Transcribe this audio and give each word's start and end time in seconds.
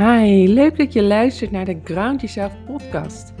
Hi, 0.00 0.48
leuk 0.48 0.76
dat 0.76 0.92
je 0.92 1.02
luistert 1.02 1.50
naar 1.50 1.64
de 1.64 1.80
Ground 1.84 2.20
Yourself 2.20 2.64
podcast. 2.64 3.32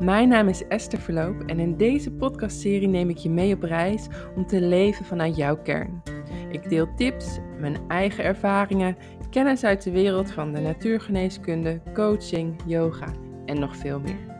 Mijn 0.00 0.28
naam 0.28 0.48
is 0.48 0.66
Esther 0.66 0.98
Verloop 0.98 1.42
en 1.46 1.58
in 1.58 1.76
deze 1.76 2.10
podcastserie 2.10 2.88
neem 2.88 3.08
ik 3.08 3.16
je 3.16 3.30
mee 3.30 3.54
op 3.54 3.62
reis 3.62 4.06
om 4.36 4.46
te 4.46 4.60
leven 4.60 5.04
vanuit 5.04 5.36
jouw 5.36 5.62
kern. 5.62 6.02
Ik 6.50 6.68
deel 6.68 6.94
tips, 6.94 7.38
mijn 7.58 7.76
eigen 7.88 8.24
ervaringen, 8.24 8.96
kennis 9.30 9.64
uit 9.64 9.82
de 9.82 9.90
wereld 9.90 10.32
van 10.32 10.52
de 10.52 10.60
natuurgeneeskunde, 10.60 11.80
coaching, 11.94 12.60
yoga 12.66 13.12
en 13.46 13.60
nog 13.60 13.76
veel 13.76 14.00
meer. 14.00 14.32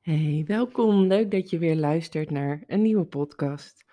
Hey, 0.00 0.44
welkom. 0.46 1.06
Leuk 1.06 1.30
dat 1.30 1.50
je 1.50 1.58
weer 1.58 1.76
luistert 1.76 2.30
naar 2.30 2.62
een 2.66 2.82
nieuwe 2.82 3.04
podcast. 3.04 3.84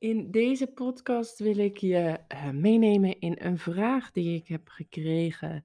In 0.00 0.30
deze 0.30 0.66
podcast 0.66 1.38
wil 1.38 1.58
ik 1.58 1.76
je 1.76 2.18
uh, 2.32 2.50
meenemen 2.50 3.18
in 3.18 3.36
een 3.38 3.58
vraag 3.58 4.10
die 4.10 4.36
ik 4.36 4.48
heb 4.48 4.68
gekregen 4.68 5.64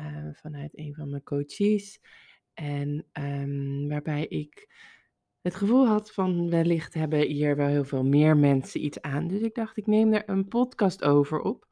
uh, 0.00 0.28
vanuit 0.32 0.78
een 0.78 0.94
van 0.94 1.10
mijn 1.10 1.22
coaches. 1.22 2.00
En 2.54 3.06
um, 3.12 3.88
waarbij 3.88 4.26
ik 4.26 4.68
het 5.40 5.54
gevoel 5.54 5.86
had 5.86 6.12
van 6.12 6.50
wellicht 6.50 6.94
hebben 6.94 7.26
hier 7.26 7.56
wel 7.56 7.66
heel 7.66 7.84
veel 7.84 8.04
meer 8.04 8.36
mensen 8.36 8.84
iets 8.84 9.00
aan. 9.00 9.28
Dus 9.28 9.40
ik 9.40 9.54
dacht, 9.54 9.76
ik 9.76 9.86
neem 9.86 10.12
er 10.12 10.28
een 10.28 10.48
podcast 10.48 11.04
over 11.04 11.40
op. 11.40 11.68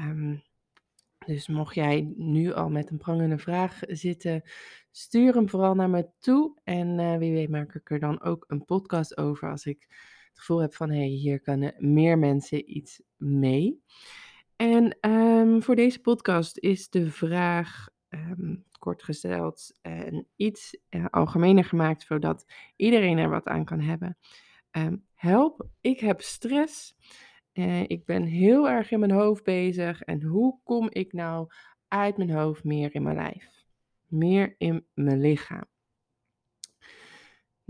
Um, 0.00 0.42
dus 1.26 1.48
mocht 1.48 1.74
jij 1.74 2.12
nu 2.16 2.52
al 2.52 2.70
met 2.70 2.90
een 2.90 2.98
prangende 2.98 3.38
vraag 3.38 3.80
zitten, 3.86 4.42
stuur 4.90 5.34
hem 5.34 5.48
vooral 5.48 5.74
naar 5.74 5.90
me 5.90 6.08
toe. 6.18 6.60
En 6.64 6.98
uh, 6.98 7.16
wie 7.16 7.32
weet 7.32 7.50
maak 7.50 7.74
ik 7.74 7.90
er 7.90 8.00
dan 8.00 8.22
ook 8.22 8.44
een 8.48 8.64
podcast 8.64 9.16
over 9.16 9.50
als 9.50 9.66
ik 9.66 9.88
gevoel 10.40 10.60
heb 10.60 10.74
van 10.74 10.90
hé, 10.90 10.98
hey, 10.98 11.06
hier 11.06 11.40
kunnen 11.40 11.74
meer 11.78 12.18
mensen 12.18 12.76
iets 12.76 13.02
mee. 13.16 13.82
En 14.56 15.10
um, 15.10 15.62
voor 15.62 15.76
deze 15.76 16.00
podcast 16.00 16.58
is 16.58 16.88
de 16.88 17.10
vraag 17.10 17.88
um, 18.08 18.64
kort 18.78 19.02
gesteld 19.02 19.78
en 19.82 20.26
iets 20.36 20.78
uh, 20.90 21.04
algemener 21.10 21.64
gemaakt, 21.64 22.02
zodat 22.02 22.44
iedereen 22.76 23.18
er 23.18 23.28
wat 23.28 23.46
aan 23.46 23.64
kan 23.64 23.80
hebben. 23.80 24.18
Um, 24.70 25.06
help, 25.14 25.68
ik 25.80 26.00
heb 26.00 26.20
stress. 26.20 26.96
Uh, 27.52 27.82
ik 27.82 28.04
ben 28.04 28.22
heel 28.22 28.68
erg 28.68 28.90
in 28.90 29.00
mijn 29.00 29.12
hoofd 29.12 29.44
bezig. 29.44 30.02
En 30.02 30.22
hoe 30.22 30.60
kom 30.64 30.88
ik 30.90 31.12
nou 31.12 31.48
uit 31.88 32.16
mijn 32.16 32.30
hoofd 32.30 32.64
meer 32.64 32.94
in 32.94 33.02
mijn 33.02 33.16
lijf? 33.16 33.64
Meer 34.06 34.54
in 34.58 34.86
mijn 34.94 35.20
lichaam. 35.20 35.64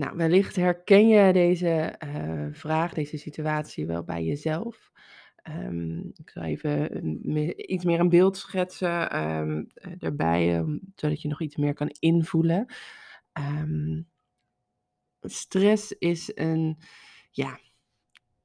Nou, 0.00 0.16
wellicht 0.16 0.56
herken 0.56 1.08
je 1.08 1.32
deze 1.32 1.94
uh, 2.04 2.46
vraag, 2.52 2.92
deze 2.92 3.16
situatie 3.16 3.86
wel 3.86 4.04
bij 4.04 4.24
jezelf. 4.24 4.90
Um, 5.48 6.12
ik 6.14 6.30
zal 6.30 6.42
even 6.42 7.72
iets 7.72 7.84
meer 7.84 8.00
een 8.00 8.08
beeld 8.08 8.36
schetsen 8.36 9.22
um, 9.22 9.66
daarbij, 9.98 10.56
um, 10.56 10.80
zodat 10.94 11.22
je 11.22 11.28
nog 11.28 11.40
iets 11.40 11.56
meer 11.56 11.74
kan 11.74 11.88
invullen. 11.98 12.66
stress 15.20 15.92
is 15.92 16.32
een, 16.34 16.78
ja, 17.30 17.58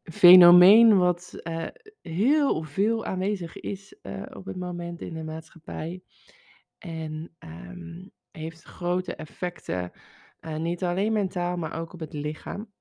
fenomeen 0.04 0.98
wat 0.98 1.40
uh, 1.44 1.68
heel 2.02 2.64
veel 2.64 3.06
aanwezig 3.06 3.60
is 3.60 3.96
op 4.30 4.46
het 4.46 4.58
moment 4.58 5.02
in 5.02 5.14
de 5.14 5.24
maatschappij. 5.24 6.04
En 6.78 7.36
heeft 8.32 8.64
grote 8.64 9.16
effecten, 9.16 9.92
uh, 10.46 10.56
niet 10.56 10.84
alleen 10.84 11.14
mentaal, 11.14 11.58
maar 11.58 11.80
ook 11.80 11.94
op 11.94 12.00
het 12.00 12.14
lichaam. 12.14 12.72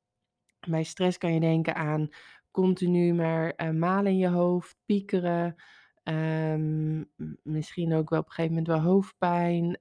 Bij 0.69 0.83
stress 0.83 1.19
kan 1.19 1.35
je 1.35 1.41
denken 1.41 1.75
aan 1.75 2.09
continu 2.51 3.15
maar 3.15 3.75
malen 3.75 4.13
in 4.13 4.19
je 4.19 4.29
hoofd, 4.29 4.77
piekeren. 4.87 5.55
Um, 6.03 7.11
misschien 7.43 7.95
ook 7.95 8.11
wel 8.11 8.21
op 8.21 8.27
een 8.27 8.33
gegeven 8.33 8.57
moment 8.57 8.67
wel 8.67 8.81
hoofdpijn, 8.81 9.79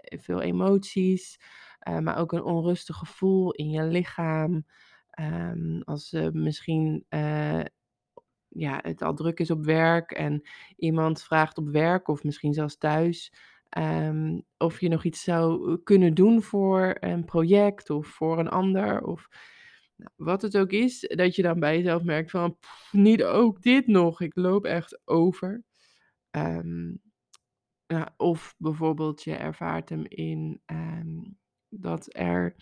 veel 0.00 0.40
emoties, 0.40 1.40
maar 2.00 2.16
ook 2.16 2.32
een 2.32 2.42
onrustig 2.42 2.96
gevoel 2.96 3.52
in 3.52 3.70
je 3.70 3.82
lichaam. 3.82 4.66
Um, 5.20 5.82
als 5.82 6.16
misschien 6.32 7.06
ja, 8.48 8.78
het 8.82 9.02
al 9.02 9.14
druk 9.14 9.40
is 9.40 9.50
op 9.50 9.64
werk 9.64 10.10
en 10.10 10.42
iemand 10.76 11.22
vraagt 11.22 11.58
op 11.58 11.68
werk 11.68 12.08
of 12.08 12.22
misschien 12.22 12.52
zelfs 12.52 12.76
thuis 12.76 13.32
um, 13.78 14.42
of 14.56 14.80
je 14.80 14.88
nog 14.88 15.04
iets 15.04 15.22
zou 15.22 15.76
kunnen 15.82 16.14
doen 16.14 16.42
voor 16.42 16.96
een 17.00 17.24
project 17.24 17.90
of 17.90 18.06
voor 18.06 18.38
een 18.38 18.48
ander 18.48 19.04
of 19.04 19.28
nou, 19.96 20.10
wat 20.16 20.42
het 20.42 20.56
ook 20.56 20.70
is, 20.70 21.00
dat 21.00 21.36
je 21.36 21.42
dan 21.42 21.60
bij 21.60 21.76
jezelf 21.76 22.02
merkt 22.02 22.30
van 22.30 22.58
niet 22.90 23.22
ook 23.22 23.62
dit 23.62 23.86
nog, 23.86 24.20
ik 24.20 24.36
loop 24.36 24.64
echt 24.64 25.00
over. 25.04 25.64
Um, 26.30 27.00
ja, 27.86 28.14
of 28.16 28.54
bijvoorbeeld 28.58 29.22
je 29.22 29.34
ervaart 29.34 29.88
hem 29.88 30.04
in 30.06 30.62
dat 31.68 32.16
er 32.16 32.54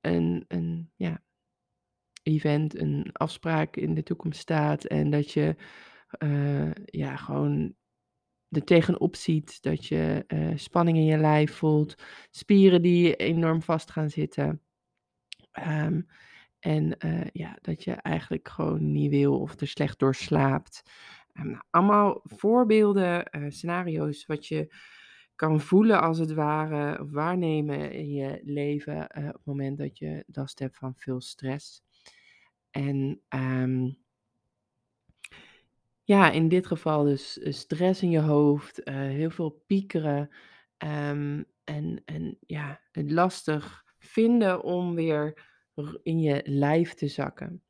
een, 0.00 0.44
een 0.48 0.90
ja, 0.96 1.22
event, 2.22 2.78
een 2.78 3.10
afspraak 3.12 3.76
in 3.76 3.94
de 3.94 4.02
toekomst 4.02 4.40
staat 4.40 4.84
en 4.84 5.10
dat 5.10 5.30
je 5.30 5.56
uh, 6.18 6.70
ja, 6.84 7.16
gewoon 7.16 7.74
er 8.54 8.64
tegenop 8.64 9.16
ziet, 9.16 9.62
dat 9.62 9.86
je 9.86 10.24
uh, 10.28 10.52
spanning 10.56 10.96
in 10.96 11.04
je 11.04 11.18
lijf 11.18 11.54
voelt, 11.54 11.94
spieren 12.30 12.82
die 12.82 13.16
enorm 13.16 13.62
vast 13.62 13.90
gaan 13.90 14.10
zitten. 14.10 14.60
Um, 15.68 16.06
en 16.58 16.96
uh, 17.04 17.26
ja, 17.32 17.58
dat 17.60 17.84
je 17.84 17.92
eigenlijk 17.92 18.48
gewoon 18.48 18.92
niet 18.92 19.10
wil 19.10 19.40
of 19.40 19.60
er 19.60 19.66
slecht 19.66 19.98
door 19.98 20.14
slaapt. 20.14 20.82
Um, 21.32 21.50
nou, 21.50 21.62
allemaal 21.70 22.20
voorbeelden, 22.24 23.28
scenario's 23.48 24.26
wat 24.26 24.46
je 24.46 24.74
kan 25.34 25.60
voelen 25.60 26.00
als 26.00 26.18
het 26.18 26.32
ware, 26.32 27.06
waarnemen 27.06 27.92
in 27.92 28.10
je 28.10 28.40
leven 28.44 29.02
op 29.16 29.32
het 29.32 29.44
moment 29.44 29.78
dat 29.78 29.98
je 29.98 30.24
last 30.26 30.58
hebt 30.58 30.76
van 30.76 30.94
veel 30.96 31.20
stress. 31.20 31.82
En 32.70 33.20
um, 33.28 34.03
ja, 36.04 36.30
in 36.30 36.48
dit 36.48 36.66
geval 36.66 37.04
dus 37.04 37.38
eh, 37.38 37.52
stress 37.52 38.02
in 38.02 38.10
je 38.10 38.20
hoofd, 38.20 38.88
uh, 38.88 38.94
heel 38.94 39.30
veel 39.30 39.62
piekeren. 39.66 40.30
Um, 40.78 41.44
en, 41.64 42.02
en 42.04 42.38
ja, 42.40 42.80
het 42.92 43.10
lastig 43.10 43.84
vinden 43.98 44.62
om 44.62 44.94
weer 44.94 45.52
in 46.02 46.20
je 46.20 46.42
lijf 46.44 46.94
te 46.94 47.08
zakken. 47.08 47.62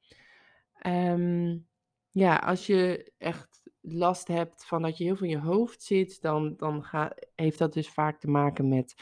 Um, 0.86 1.66
ja, 2.10 2.36
als 2.36 2.66
je 2.66 3.12
echt 3.18 3.62
last 3.80 4.28
hebt 4.28 4.64
van 4.64 4.82
dat 4.82 4.98
je 4.98 5.04
heel 5.04 5.16
veel 5.16 5.26
in 5.26 5.32
je 5.32 5.38
hoofd 5.38 5.82
zit, 5.82 6.20
dan, 6.20 6.56
dan 6.56 6.86
heeft 7.34 7.58
dat 7.58 7.72
dus 7.72 7.88
vaak 7.88 8.20
te 8.20 8.28
maken 8.28 8.68
met 8.68 8.94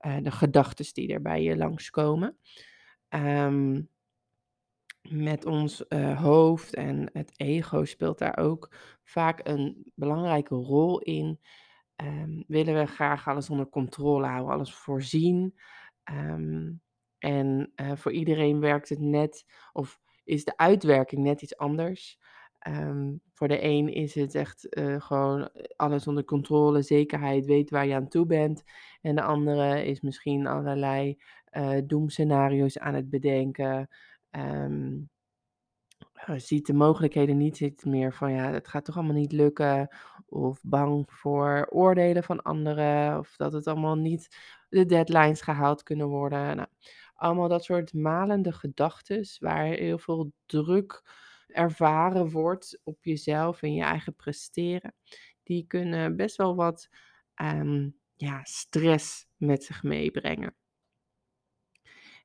uh, 0.00 0.16
de 0.22 0.30
gedachten 0.30 0.94
die 0.94 1.12
er 1.12 1.22
bij 1.22 1.42
je 1.42 1.56
langskomen. 1.56 2.36
Um, 3.08 3.88
met 5.02 5.46
ons 5.46 5.84
uh, 5.88 6.20
hoofd 6.20 6.74
en 6.74 7.10
het 7.12 7.32
ego 7.36 7.84
speelt 7.84 8.18
daar 8.18 8.36
ook 8.36 8.74
vaak 9.04 9.40
een 9.42 9.92
belangrijke 9.94 10.54
rol 10.54 11.00
in. 11.00 11.40
Um, 12.02 12.44
willen 12.46 12.74
we 12.78 12.86
graag 12.86 13.28
alles 13.28 13.50
onder 13.50 13.68
controle 13.68 14.26
houden, 14.26 14.52
alles 14.52 14.74
voorzien. 14.74 15.54
Um, 16.12 16.80
en 17.18 17.72
uh, 17.76 17.92
voor 17.94 18.12
iedereen 18.12 18.60
werkt 18.60 18.88
het 18.88 19.00
net, 19.00 19.44
of 19.72 20.00
is 20.24 20.44
de 20.44 20.56
uitwerking 20.56 21.22
net 21.22 21.42
iets 21.42 21.56
anders. 21.56 22.18
Um, 22.68 23.20
voor 23.32 23.48
de 23.48 23.64
een 23.64 23.88
is 23.88 24.14
het 24.14 24.34
echt 24.34 24.78
uh, 24.78 25.00
gewoon 25.00 25.50
alles 25.76 26.06
onder 26.06 26.24
controle, 26.24 26.82
zekerheid, 26.82 27.46
weet 27.46 27.70
waar 27.70 27.86
je 27.86 27.94
aan 27.94 28.08
toe 28.08 28.26
bent. 28.26 28.62
En 29.00 29.14
de 29.14 29.22
andere 29.22 29.84
is 29.84 30.00
misschien 30.00 30.46
allerlei 30.46 31.18
uh, 31.52 31.78
doemscenario's 31.86 32.78
aan 32.78 32.94
het 32.94 33.10
bedenken. 33.10 33.88
Um, 34.38 35.10
ziet 36.36 36.66
de 36.66 36.72
mogelijkheden 36.72 37.36
niet, 37.36 37.56
ziet 37.56 37.84
meer 37.84 38.14
van 38.14 38.32
ja, 38.32 38.52
het 38.52 38.68
gaat 38.68 38.84
toch 38.84 38.96
allemaal 38.96 39.14
niet 39.14 39.32
lukken. 39.32 39.96
Of 40.26 40.60
bang 40.62 41.12
voor 41.12 41.66
oordelen 41.70 42.24
van 42.24 42.42
anderen. 42.42 43.18
Of 43.18 43.36
dat 43.36 43.52
het 43.52 43.66
allemaal 43.66 43.96
niet 43.96 44.36
de 44.68 44.86
deadlines 44.86 45.40
gehaald 45.40 45.82
kunnen 45.82 46.06
worden. 46.06 46.56
Nou, 46.56 46.68
allemaal 47.14 47.48
dat 47.48 47.64
soort 47.64 47.92
malende 47.92 48.52
gedachten 48.52 49.26
waar 49.38 49.64
heel 49.64 49.98
veel 49.98 50.32
druk 50.46 51.02
ervaren 51.46 52.30
wordt 52.30 52.80
op 52.84 53.04
jezelf 53.04 53.62
en 53.62 53.74
je 53.74 53.82
eigen 53.82 54.16
presteren. 54.16 54.94
Die 55.42 55.66
kunnen 55.66 56.16
best 56.16 56.36
wel 56.36 56.54
wat 56.56 56.88
um, 57.42 57.98
ja, 58.14 58.40
stress 58.44 59.26
met 59.36 59.64
zich 59.64 59.82
meebrengen. 59.82 60.54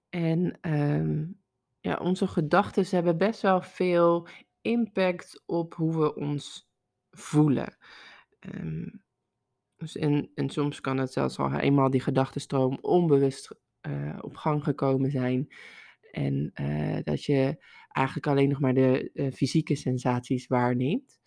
En 0.10 0.58
um, 0.62 1.43
ja, 1.84 1.96
onze 2.02 2.28
gedachten 2.28 2.86
hebben 2.90 3.18
best 3.18 3.42
wel 3.42 3.62
veel 3.62 4.28
impact 4.62 5.44
op 5.46 5.74
hoe 5.74 6.00
we 6.00 6.16
ons 6.16 6.70
voelen. 7.12 7.78
Um, 8.40 9.04
dus 9.76 9.96
en, 9.96 10.32
soms 10.36 10.82
kan 10.82 10.98
het 10.98 11.12
zelfs 11.12 11.40
al 11.40 11.54
eenmaal 11.54 11.90
die 11.90 12.02
gedachtenstroom 12.02 12.78
onbewust 12.82 13.56
uh, 13.88 14.18
op 14.22 14.36
gang 14.36 14.64
gekomen 14.64 15.12
zijn. 15.12 15.48
En 16.12 16.52
eh, 16.54 16.98
dat 17.04 17.24
je 17.24 17.64
eigenlijk 17.88 18.28
alleen 18.28 18.50
nog 18.50 18.60
maar 18.60 18.74
de 18.74 19.10
uh, 19.14 19.32
fysieke 19.32 19.76
sensaties 19.76 20.48
waarneemt. 20.48 21.20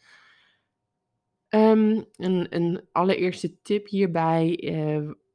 Um, 1.48 2.04
een, 2.12 2.54
een 2.56 2.88
allereerste 2.92 3.60
tip 3.62 3.88
hierbij, 3.88 4.56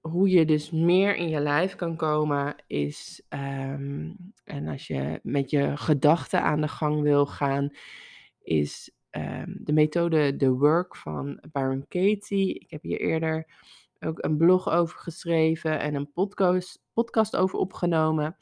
hoe 0.01 0.29
je 0.29 0.45
dus 0.45 0.71
meer 0.71 1.15
in 1.15 1.29
je 1.29 1.39
lijf 1.39 1.75
kan 1.75 1.95
komen, 1.95 2.55
is, 2.67 3.21
um, 3.29 4.15
en 4.43 4.67
als 4.67 4.87
je 4.87 5.19
met 5.23 5.49
je 5.49 5.77
gedachten 5.77 6.41
aan 6.41 6.61
de 6.61 6.67
gang 6.67 7.01
wil 7.01 7.25
gaan, 7.25 7.69
is 8.41 8.91
um, 9.11 9.57
de 9.59 9.73
methode 9.73 10.35
The 10.35 10.51
Work 10.51 10.95
van 10.95 11.43
Byron 11.51 11.85
Katie. 11.87 12.59
Ik 12.59 12.69
heb 12.69 12.81
hier 12.81 12.99
eerder 12.99 13.47
ook 13.99 14.23
een 14.23 14.37
blog 14.37 14.69
over 14.69 14.99
geschreven 14.99 15.79
en 15.79 15.95
een 15.95 16.11
podcast, 16.11 16.81
podcast 16.93 17.35
over 17.35 17.59
opgenomen. 17.59 18.35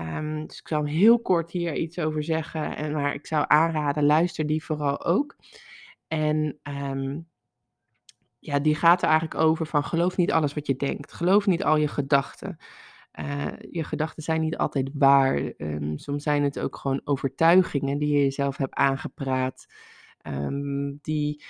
Um, 0.00 0.46
dus 0.46 0.58
ik 0.58 0.68
zal 0.68 0.84
heel 0.84 1.20
kort 1.20 1.50
hier 1.50 1.76
iets 1.76 1.98
over 1.98 2.24
zeggen. 2.24 2.76
En, 2.76 2.92
maar 2.92 3.14
ik 3.14 3.26
zou 3.26 3.44
aanraden, 3.48 4.04
luister 4.04 4.46
die 4.46 4.64
vooral 4.64 5.04
ook. 5.04 5.36
En 6.08 6.58
ja, 8.38 8.58
die 8.58 8.74
gaat 8.74 9.02
er 9.02 9.08
eigenlijk 9.08 9.40
over 9.40 9.66
van 9.66 9.84
geloof 9.84 10.16
niet 10.16 10.32
alles 10.32 10.54
wat 10.54 10.66
je 10.66 10.76
denkt. 10.76 11.12
Geloof 11.12 11.46
niet 11.46 11.64
al 11.64 11.76
je 11.76 11.88
gedachten. 11.88 12.56
Uh, 13.20 13.46
je 13.70 13.84
gedachten 13.84 14.22
zijn 14.22 14.40
niet 14.40 14.56
altijd 14.56 14.90
waar. 14.94 15.52
Um, 15.56 15.98
soms 15.98 16.22
zijn 16.22 16.42
het 16.42 16.58
ook 16.58 16.76
gewoon 16.76 17.00
overtuigingen 17.04 17.98
die 17.98 18.14
je 18.14 18.22
jezelf 18.22 18.56
hebt 18.56 18.74
aangepraat. 18.74 19.66
Um, 20.26 20.98
die 21.02 21.44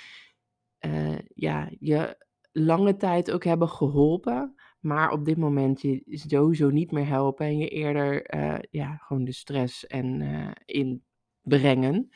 uh, 0.85 1.17
ja, 1.33 1.69
je 1.79 2.25
lange 2.51 2.95
tijd 2.97 3.31
ook 3.31 3.43
hebben 3.43 3.69
geholpen. 3.69 4.55
Maar 4.79 5.11
op 5.11 5.25
dit 5.25 5.37
moment 5.37 5.81
je 5.81 6.01
sowieso 6.05 6.69
niet 6.69 6.91
meer 6.91 7.07
helpen. 7.07 7.45
En 7.45 7.57
je 7.57 7.67
eerder 7.67 8.35
uh, 8.35 8.57
ja, 8.69 8.95
gewoon 8.95 9.23
de 9.23 9.31
stress 9.33 9.87
en 9.87 10.53
inbrengen. 10.65 12.09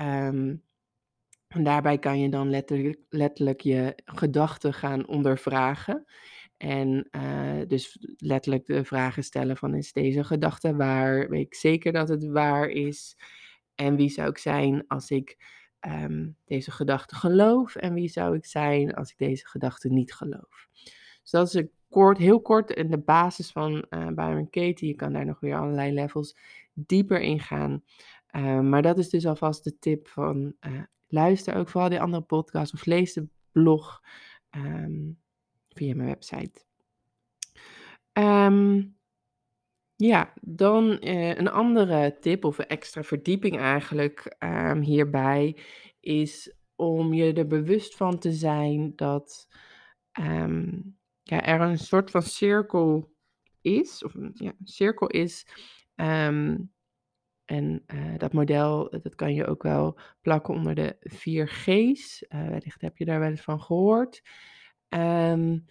Um, 0.00 0.65
en 1.56 1.64
daarbij 1.64 1.98
kan 1.98 2.20
je 2.20 2.28
dan 2.28 2.50
letterlijk, 2.50 2.98
letterlijk 3.08 3.60
je 3.60 3.92
gedachten 4.04 4.74
gaan 4.74 5.06
ondervragen. 5.06 6.04
En 6.56 7.08
uh, 7.10 7.66
dus 7.66 7.98
letterlijk 8.16 8.66
de 8.66 8.84
vragen 8.84 9.24
stellen 9.24 9.56
van 9.56 9.74
is 9.74 9.92
deze 9.92 10.24
gedachte 10.24 10.76
waar? 10.76 11.28
Weet 11.28 11.46
ik 11.46 11.54
zeker 11.54 11.92
dat 11.92 12.08
het 12.08 12.26
waar 12.26 12.68
is? 12.68 13.16
En 13.74 13.96
wie 13.96 14.08
zou 14.08 14.28
ik 14.28 14.38
zijn 14.38 14.84
als 14.86 15.10
ik 15.10 15.36
um, 15.80 16.36
deze 16.44 16.70
gedachte 16.70 17.14
geloof? 17.14 17.76
En 17.76 17.94
wie 17.94 18.08
zou 18.08 18.36
ik 18.36 18.44
zijn 18.44 18.94
als 18.94 19.10
ik 19.10 19.18
deze 19.18 19.46
gedachte 19.46 19.88
niet 19.88 20.14
geloof? 20.14 20.68
Dus 21.22 21.30
dat 21.30 21.46
is 21.46 21.54
een 21.54 21.70
kort, 21.88 22.18
heel 22.18 22.40
kort 22.40 22.70
in 22.70 22.90
de 22.90 22.98
basis 22.98 23.50
van 23.50 23.86
uh, 23.90 24.06
Byron 24.06 24.50
Katie. 24.50 24.88
Je 24.88 24.94
kan 24.94 25.12
daar 25.12 25.26
nog 25.26 25.40
weer 25.40 25.56
allerlei 25.56 25.92
levels 25.92 26.36
dieper 26.72 27.20
in 27.20 27.40
gaan. 27.40 27.82
Uh, 28.36 28.60
maar 28.60 28.82
dat 28.82 28.98
is 28.98 29.08
dus 29.08 29.26
alvast 29.26 29.64
de 29.64 29.78
tip 29.78 30.08
van 30.08 30.54
uh, 30.66 30.82
luister 31.08 31.54
ook 31.54 31.68
vooral 31.68 31.90
die 31.90 32.00
andere 32.00 32.22
podcast 32.22 32.72
of 32.72 32.84
lees 32.84 33.12
de 33.12 33.28
blog 33.52 34.02
um, 34.50 35.18
via 35.68 35.94
mijn 35.94 36.08
website. 36.08 36.64
Um, 38.12 38.96
ja, 39.96 40.32
dan 40.40 40.98
uh, 41.00 41.34
een 41.34 41.48
andere 41.48 42.16
tip 42.20 42.44
of 42.44 42.58
een 42.58 42.66
extra 42.66 43.02
verdieping 43.02 43.58
eigenlijk 43.58 44.36
um, 44.38 44.80
hierbij 44.80 45.56
is 46.00 46.54
om 46.74 47.14
je 47.14 47.32
er 47.32 47.46
bewust 47.46 47.96
van 47.96 48.18
te 48.18 48.32
zijn 48.32 48.92
dat 48.96 49.48
ja, 51.22 51.42
er 51.42 51.60
een 51.60 51.78
soort 51.78 52.10
van 52.10 52.22
cirkel 52.22 53.14
is, 53.60 54.04
of 54.04 54.14
een 54.14 54.30
ja, 54.34 54.52
cirkel 54.64 55.06
is 55.06 55.46
en 57.46 57.84
uh, 57.94 58.18
dat 58.18 58.32
model, 58.32 58.90
dat 59.02 59.14
kan 59.14 59.34
je 59.34 59.46
ook 59.46 59.62
wel 59.62 59.98
plakken 60.20 60.54
onder 60.54 60.74
de 60.74 60.96
4 61.00 61.48
G's. 61.48 62.24
Uh, 62.28 62.48
wellicht 62.48 62.80
heb 62.80 62.96
je 62.96 63.04
daar 63.04 63.20
wel 63.20 63.28
eens 63.28 63.40
van 63.40 63.60
gehoord. 63.60 64.22
Um, 64.88 65.64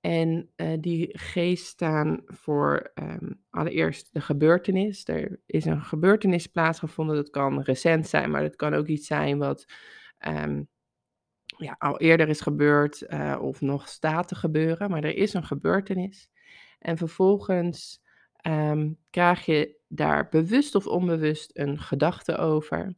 en 0.00 0.50
die 0.80 1.18
G's 1.18 1.66
staan 1.66 2.22
voor 2.24 2.90
um, 2.94 3.42
allereerst 3.50 4.12
de 4.12 4.20
gebeurtenis. 4.20 5.08
Er 5.08 5.40
is 5.46 5.64
een 5.64 5.82
gebeurtenis 5.82 6.46
plaatsgevonden. 6.46 7.16
Dat 7.16 7.30
kan 7.30 7.62
recent 7.62 8.08
zijn, 8.08 8.30
maar 8.30 8.42
dat 8.42 8.56
kan 8.56 8.74
ook 8.74 8.86
iets 8.86 9.06
zijn 9.06 9.38
wat 9.38 9.64
um, 10.28 10.68
ja, 11.56 11.76
al 11.78 11.98
eerder 11.98 12.28
is 12.28 12.40
gebeurd 12.40 13.06
of 13.40 13.60
nog 13.60 13.88
staat 13.88 14.28
te 14.28 14.34
gebeuren. 14.34 14.90
Maar 14.90 15.04
er 15.04 15.16
is 15.16 15.34
een 15.34 15.44
gebeurtenis. 15.44 16.30
En 16.78 16.96
vervolgens 16.96 18.02
krijg 19.10 19.44
je 19.44 19.79
daar 19.92 20.28
bewust 20.28 20.74
of 20.74 20.86
onbewust 20.86 21.50
een 21.52 21.78
gedachte 21.78 22.36
over. 22.36 22.94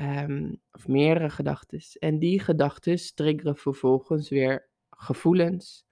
Um, 0.00 0.60
of 0.72 0.88
meerdere 0.88 1.30
gedachten. 1.30 1.80
En 1.98 2.18
die 2.18 2.40
gedachten 2.40 3.14
triggeren 3.14 3.56
vervolgens 3.56 4.28
weer 4.28 4.68
gevoelens. 4.90 5.86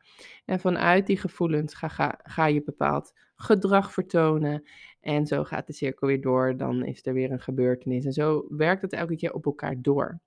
En 0.45 0.61
vanuit 0.61 1.07
die 1.07 1.17
gevoelens 1.17 1.75
ga, 1.75 1.89
ga, 1.89 2.19
ga, 2.23 2.47
je 2.47 2.63
bepaald 2.63 3.13
gedrag 3.35 3.93
vertonen. 3.93 4.69
En 5.01 5.27
zo 5.27 5.45
gaat 5.45 5.67
de 5.67 5.73
cirkel 5.73 6.09
weer 6.09 6.21
door. 6.21 6.57
Dan 6.57 6.85
is 6.85 7.07
er 7.07 7.13
weer 7.15 7.31
een 7.31 7.41
gebeurtenis. 7.41 8.05
En 8.05 8.13
zo 8.13 8.47
werkt 8.49 8.83
het 8.83 8.93
elke 8.93 9.17
keer 9.17 9.33
op 9.33 9.47
elkaar 9.47 9.83
door. 9.83 10.21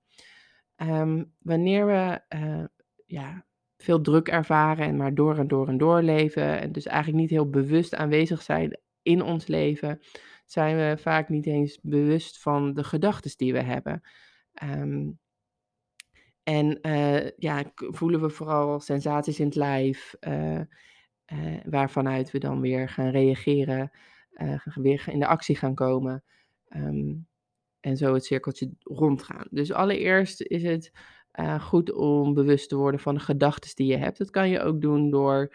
Um, 0.76 1.32
wanneer 1.38 1.86
we 1.86 2.20
uh, 2.36 2.64
ja, 3.06 3.44
veel 3.76 4.00
druk 4.00 4.28
ervaren 4.28 4.86
en 4.86 4.96
maar 4.96 5.14
door 5.14 5.38
en 5.38 5.48
door 5.48 5.68
en 5.68 5.78
door 5.78 6.02
leven. 6.02 6.60
En 6.60 6.72
dus 6.72 6.86
eigenlijk 6.86 7.20
niet 7.20 7.30
heel 7.30 7.50
bewust 7.50 7.94
aanwezig 7.94 8.42
zijn 8.42 8.78
in 9.02 9.22
ons 9.22 9.46
leven, 9.46 10.00
zijn 10.44 10.76
we 10.76 11.02
vaak 11.02 11.28
niet 11.28 11.46
eens 11.46 11.78
bewust 11.82 12.40
van 12.40 12.74
de 12.74 12.84
gedachten 12.84 13.36
die 13.36 13.52
we 13.52 13.62
hebben. 13.62 14.02
Um, 14.62 15.20
en 16.42 16.78
uh, 16.82 17.30
ja, 17.36 17.64
voelen 17.74 18.20
we 18.20 18.30
vooral 18.30 18.80
sensaties 18.80 19.40
in 19.40 19.46
het 19.46 19.54
lijf, 19.54 20.14
uh, 20.20 20.60
waarvanuit 21.64 22.30
we 22.30 22.38
dan 22.38 22.60
weer 22.60 22.88
gaan 22.88 23.10
reageren, 23.10 23.90
weer 24.74 25.04
in 25.06 25.18
de 25.18 25.26
actie 25.26 25.56
gaan 25.56 25.74
komen. 25.74 26.24
Um, 26.76 27.26
en 27.80 27.96
zo 27.96 28.14
het 28.14 28.24
cirkeltje 28.24 28.70
rondgaan. 28.78 29.46
Dus 29.50 29.72
allereerst 29.72 30.42
is 30.42 30.62
het 30.62 30.92
goed 31.60 31.92
om 31.92 32.34
bewust 32.34 32.68
te 32.68 32.76
worden 32.76 33.00
van 33.00 33.14
de 33.14 33.20
gedachten 33.20 33.70
die 33.74 33.86
je 33.86 33.96
hebt. 33.96 34.18
Dat 34.18 34.30
kan 34.30 34.48
je 34.48 34.60
ook 34.60 34.80
doen 34.80 35.10
door 35.10 35.54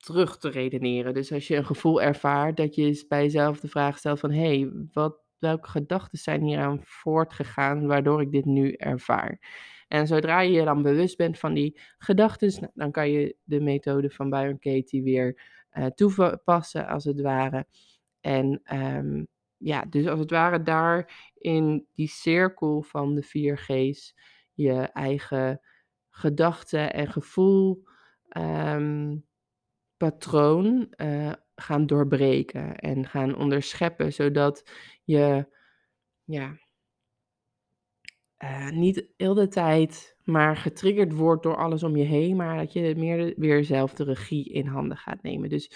terug 0.00 0.38
te 0.38 0.48
redeneren. 0.48 1.14
Dus 1.14 1.32
als 1.32 1.48
je 1.48 1.56
een 1.56 1.66
gevoel 1.66 2.02
ervaart, 2.02 2.56
dat 2.56 2.74
je 2.74 3.04
bij 3.08 3.22
jezelf 3.22 3.60
de 3.60 3.68
vraag 3.68 3.98
stelt 3.98 4.20
van... 4.20 4.30
hé, 4.30 4.58
hey, 4.58 4.72
wat, 4.92 5.18
welke 5.38 5.68
gedachten 5.68 6.18
zijn 6.18 6.42
hieraan 6.42 6.80
voortgegaan 6.82 7.86
waardoor 7.86 8.20
ik 8.20 8.32
dit 8.32 8.44
nu 8.44 8.72
ervaar? 8.72 9.38
En 9.88 10.06
zodra 10.06 10.40
je 10.40 10.52
je 10.52 10.64
dan 10.64 10.82
bewust 10.82 11.16
bent 11.16 11.38
van 11.38 11.54
die 11.54 11.80
gedachten, 11.98 12.52
nou, 12.60 12.72
dan 12.74 12.90
kan 12.90 13.10
je 13.10 13.36
de 13.42 13.60
methode 13.60 14.10
van 14.10 14.30
Byron 14.30 14.58
Katie 14.58 15.02
weer 15.02 15.42
uh, 15.72 15.86
toepassen, 15.86 16.86
als 16.86 17.04
het 17.04 17.20
ware. 17.20 17.66
En 18.20 18.60
um, 18.74 19.26
ja, 19.56 19.84
dus 19.88 20.06
als 20.06 20.18
het 20.18 20.30
ware 20.30 20.62
daar 20.62 21.30
in 21.34 21.86
die 21.94 22.08
cirkel 22.08 22.82
van 22.82 23.14
de 23.14 23.22
vier 23.22 23.58
G's 23.58 24.14
je 24.52 24.74
eigen 24.80 25.60
gedachten 26.10 26.92
en 26.92 27.12
gevoel 27.12 27.82
um, 28.38 29.24
patroon 30.00 30.92
uh, 30.96 31.32
gaan 31.54 31.86
doorbreken 31.86 32.76
en 32.76 33.06
gaan 33.06 33.36
onderscheppen, 33.36 34.12
zodat 34.12 34.70
je 35.04 35.46
ja, 36.24 36.58
uh, 38.44 38.70
niet 38.70 39.08
heel 39.16 39.34
de 39.34 39.48
tijd 39.48 40.16
maar 40.24 40.56
getriggerd 40.56 41.12
wordt 41.12 41.42
door 41.42 41.56
alles 41.56 41.82
om 41.82 41.96
je 41.96 42.04
heen, 42.04 42.36
maar 42.36 42.56
dat 42.56 42.72
je 42.72 42.94
meer 42.96 43.34
weer 43.36 43.64
zelf 43.64 43.94
de 43.94 44.04
regie 44.04 44.52
in 44.52 44.66
handen 44.66 44.96
gaat 44.96 45.22
nemen. 45.22 45.48
Dus 45.48 45.70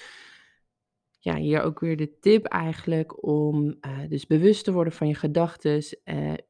ja, 1.19 1.37
hier 1.37 1.62
ook 1.62 1.81
weer 1.81 1.97
de 1.97 2.19
tip 2.19 2.45
eigenlijk 2.45 3.26
om 3.26 3.76
uh, 3.81 4.09
dus 4.09 4.26
bewust 4.26 4.64
te 4.64 4.73
worden 4.73 4.93
van 4.93 5.09
je 5.09 5.14
gedachten, 5.14 5.83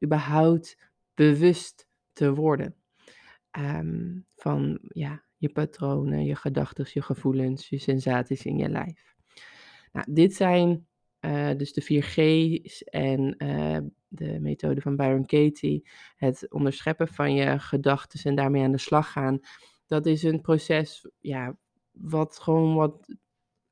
überhaupt 0.03 0.91
bewust 1.13 1.87
te 2.13 2.33
worden 2.33 2.75
um, 3.59 4.25
van 4.35 4.79
ja, 4.81 5.24
je 5.45 5.53
patronen, 5.53 6.25
je 6.25 6.35
gedachten, 6.35 6.85
je 6.93 7.01
gevoelens, 7.01 7.69
je 7.69 7.79
sensaties 7.79 8.45
in 8.45 8.57
je 8.57 8.69
lijf. 8.69 9.15
Nou, 9.91 10.05
dit 10.09 10.33
zijn 10.33 10.87
uh, 11.21 11.49
dus 11.57 11.73
de 11.73 11.81
4 11.81 12.03
G's 12.03 12.83
en 12.83 13.35
de 14.07 14.39
methode 14.39 14.81
van 14.81 14.95
Byron 14.95 15.25
Katie, 15.25 15.87
het 16.15 16.51
onderscheppen 16.51 17.07
van 17.07 17.33
je 17.33 17.59
gedachten 17.59 18.23
en 18.23 18.35
daarmee 18.35 18.63
aan 18.63 18.71
de 18.71 18.77
slag 18.77 19.11
gaan. 19.11 19.39
Dat 19.87 20.05
is 20.05 20.23
een 20.23 20.41
proces 20.41 21.09
ja, 21.19 21.57
wat 21.91 22.39
gewoon 22.39 22.75
wat 22.75 23.15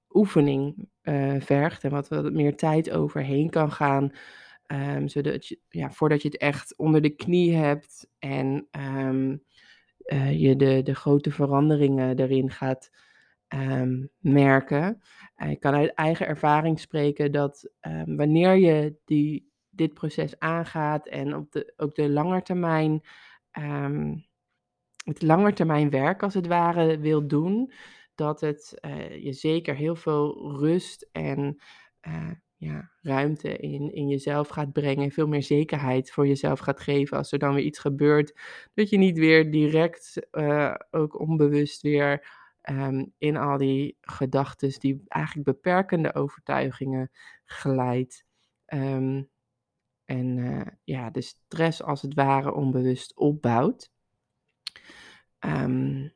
oefening 0.10 0.90
uh, 1.04 1.36
vergt 1.40 1.84
en 1.84 1.90
wat 1.90 2.08
wat 2.08 2.34
meer 2.34 2.56
tijd 2.56 2.92
overheen 2.92 3.50
kan 3.50 3.72
gaan. 3.72 4.12
Um, 4.68 5.08
zodat 5.08 5.48
je, 5.48 5.60
ja, 5.70 5.92
voordat 5.92 6.22
je 6.22 6.28
het 6.28 6.38
echt 6.38 6.78
onder 6.78 7.02
de 7.02 7.10
knie 7.10 7.56
hebt 7.56 8.08
en 8.20 8.68
um, 8.72 9.44
uh, 10.06 10.40
je 10.42 10.56
de, 10.56 10.82
de 10.84 10.96
grote 10.96 11.32
veranderingen 11.32 12.20
erin 12.20 12.52
gaat 12.52 12.92
ehm, 13.48 14.06
merken. 14.20 15.02
Uh, 15.38 15.50
ik 15.50 15.60
kan 15.60 15.74
uit 15.74 15.94
eigen 15.94 16.28
ervaring 16.28 16.80
spreken 16.80 17.32
dat 17.32 17.70
ehm, 17.80 18.16
wanneer 18.16 18.56
je 18.56 18.96
die, 19.06 19.52
dit 19.70 19.94
proces 19.94 20.40
aangaat 20.40 21.08
en 21.08 21.36
op 21.36 21.52
de, 21.52 21.74
ook 21.78 21.96
de 21.96 22.10
langetermijn, 22.10 23.02
um, 23.60 24.26
het 25.06 25.22
langetermijn 25.22 25.90
werk 25.90 26.24
als 26.24 26.34
het 26.34 26.48
ware 26.48 26.98
wil 27.00 27.28
doen, 27.28 27.74
dat 28.16 28.42
het 28.42 28.78
uh, 28.86 29.24
je 29.24 29.34
zeker 29.34 29.76
heel 29.76 29.96
veel 29.96 30.58
rust 30.60 31.10
en 31.12 31.58
ja, 32.64 32.92
ruimte 33.02 33.58
in, 33.58 33.94
in 33.94 34.08
jezelf 34.08 34.48
gaat 34.48 34.72
brengen. 34.72 35.12
Veel 35.12 35.28
meer 35.28 35.44
zekerheid 35.44 36.12
voor 36.12 36.28
jezelf 36.28 36.60
gaat 36.60 36.80
geven 36.80 37.18
als 37.18 37.32
er 37.32 37.40
dan 37.40 37.54
weer 37.54 37.64
iets 37.64 37.80
gebeurt. 37.80 38.40
Dat 38.74 38.90
je 38.90 38.98
niet 38.98 39.18
weer 39.18 39.52
direct, 39.52 40.28
uh, 40.32 40.76
ook 40.92 41.20
onbewust 41.20 41.82
weer 41.82 42.28
um, 42.70 43.14
in 43.18 43.38
al 43.38 43.58
die 43.58 43.98
gedachten, 44.02 44.80
die 44.80 45.04
eigenlijk 45.08 45.48
beperkende 45.48 46.16
overtuigingen 46.16 47.12
glijdt. 47.46 48.26
Um, 48.66 49.30
en 50.06 50.38
uh, 50.38 50.62
ja, 50.84 51.10
de 51.10 51.22
stress 51.22 51.84
als 51.84 52.02
het 52.02 52.14
ware 52.14 52.54
onbewust 52.54 53.16
opbouwt. 53.16 53.92
Um, 55.40 56.14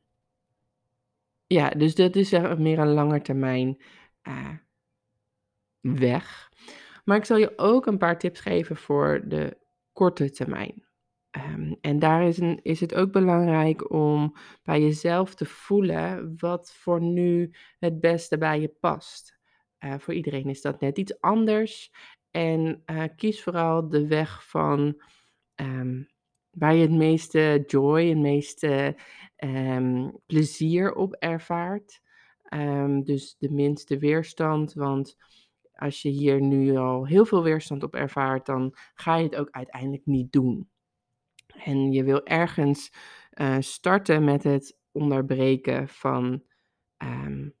ja, 1.46 1.70
dus 1.70 1.94
dat 1.94 2.16
is 2.16 2.30
meer 2.30 2.78
een 2.78 2.92
langetermijn 2.92 3.82
uh, 4.22 4.54
weg. 5.80 6.48
Maar 7.04 7.16
ik 7.16 7.24
zal 7.24 7.36
je 7.36 7.52
ook 7.56 7.86
een 7.86 7.98
paar 7.98 8.18
tips 8.18 8.40
geven 8.40 8.76
voor 8.76 9.22
de 9.24 9.56
korte 9.92 10.30
termijn. 10.30 10.86
Um, 11.36 11.76
en 11.80 11.98
daar 11.98 12.26
is, 12.26 12.38
een, 12.38 12.60
is 12.62 12.80
het 12.80 12.94
ook 12.94 13.12
belangrijk 13.12 13.92
om 13.92 14.36
bij 14.62 14.80
jezelf 14.80 15.34
te 15.34 15.44
voelen 15.44 16.34
wat 16.36 16.72
voor 16.72 17.00
nu 17.00 17.50
het 17.78 18.00
beste 18.00 18.38
bij 18.38 18.60
je 18.60 18.68
past. 18.68 19.38
Uh, 19.84 19.94
voor 19.98 20.14
iedereen 20.14 20.48
is 20.48 20.60
dat 20.60 20.80
net 20.80 20.98
iets 20.98 21.20
anders. 21.20 21.92
En 22.30 22.82
uh, 22.86 23.04
kies 23.16 23.42
vooral 23.42 23.88
de 23.88 24.06
weg 24.06 24.48
van 24.48 25.02
um, 25.54 26.08
waar 26.50 26.74
je 26.74 26.82
het 26.82 26.90
meeste 26.90 27.64
joy, 27.66 28.08
het 28.08 28.18
meeste 28.18 28.96
um, 29.36 30.20
plezier 30.26 30.94
op 30.94 31.14
ervaart. 31.14 32.00
dus 33.04 33.36
de 33.38 33.50
minste 33.50 33.98
weerstand. 33.98 34.72
Want 34.72 35.16
als 35.78 36.02
je 36.02 36.08
hier 36.08 36.40
nu 36.40 36.76
al 36.76 37.06
heel 37.06 37.24
veel 37.24 37.42
weerstand 37.42 37.82
op 37.82 37.94
ervaart, 37.94 38.46
dan 38.46 38.74
ga 38.94 39.16
je 39.16 39.24
het 39.24 39.36
ook 39.36 39.50
uiteindelijk 39.50 40.06
niet 40.06 40.32
doen. 40.32 40.70
En 41.46 41.92
je 41.92 42.04
wil 42.04 42.24
ergens 42.24 42.92
uh, 43.34 43.56
starten 43.58 44.24
met 44.24 44.42
het 44.42 44.78
onderbreken 44.92 45.88
van 45.88 46.42
um, 47.02 47.54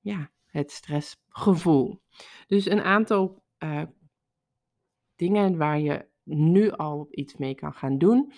ja, 0.00 0.30
het 0.46 0.70
stressgevoel. 0.70 2.02
Dus 2.46 2.66
een 2.66 2.82
aantal 2.82 3.44
uh, 3.58 3.82
dingen 5.14 5.56
waar 5.56 5.80
je 5.80 6.08
nu 6.22 6.70
al 6.70 7.06
iets 7.10 7.36
mee 7.36 7.54
kan 7.54 7.72
gaan 7.72 7.98
doen. 7.98 8.32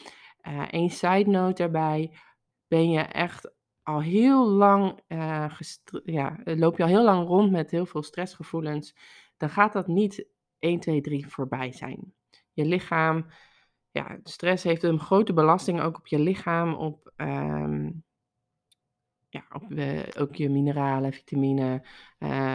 Uh, 0.48 0.64
een 0.70 0.90
side 0.90 1.30
note 1.30 1.62
daarbij. 1.62 2.16
Ben 2.66 2.90
je 2.90 3.00
echt 3.00 3.56
al 3.88 4.02
heel 4.02 4.48
lang, 4.48 5.00
uh, 5.08 5.50
ja, 6.04 6.38
loop 6.44 6.76
je 6.76 6.82
al 6.82 6.88
heel 6.88 7.04
lang 7.04 7.26
rond 7.26 7.50
met 7.50 7.70
heel 7.70 7.86
veel 7.86 8.02
stressgevoelens, 8.02 8.94
dan 9.36 9.50
gaat 9.50 9.72
dat 9.72 9.86
niet 9.86 10.26
1, 10.58 10.80
2, 10.80 11.00
3 11.00 11.28
voorbij 11.28 11.72
zijn. 11.72 12.14
Je 12.52 12.64
lichaam, 12.64 13.26
ja, 13.90 14.18
stress 14.22 14.64
heeft 14.64 14.82
een 14.82 15.00
grote 15.00 15.32
belasting 15.32 15.80
ook 15.80 15.98
op 15.98 16.06
je 16.06 16.18
lichaam, 16.18 16.74
op, 16.74 17.12
um, 17.16 18.04
ja, 19.28 19.46
op 19.52 19.64
uh, 19.68 20.02
ook 20.18 20.34
je 20.34 20.48
mineralen, 20.48 21.12
vitamine, 21.12 21.82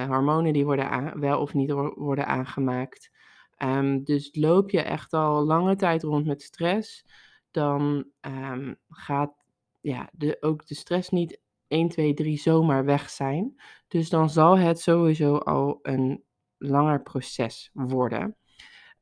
hormonen 0.08 0.54
die 0.54 0.66
worden 0.66 1.20
wel 1.20 1.40
of 1.42 1.54
niet 1.54 1.72
worden 1.96 2.28
aangemaakt. 2.28 3.12
Um, 3.58 4.04
dus 4.04 4.30
loop 4.36 4.70
je 4.70 4.82
echt 4.82 5.14
al 5.14 5.46
lange 5.46 5.76
tijd 5.76 6.04
rond 6.04 6.26
met 6.26 6.42
stress, 6.42 7.06
dan 7.52 8.06
um, 8.22 8.76
gaat 8.90 9.43
ja, 9.84 10.10
de, 10.14 10.38
ook 10.40 10.68
de 10.68 10.76
stress 10.76 11.10
niet 11.10 11.40
1, 11.68 11.90
2, 11.90 12.14
3 12.14 12.38
zomaar 12.38 12.86
weg 12.86 13.10
zijn. 13.10 13.62
Dus 13.88 14.10
dan 14.10 14.30
zal 14.30 14.58
het 14.58 14.80
sowieso 14.80 15.36
al 15.38 15.80
een 15.82 16.24
langer 16.58 17.02
proces 17.02 17.70
worden. 17.74 18.36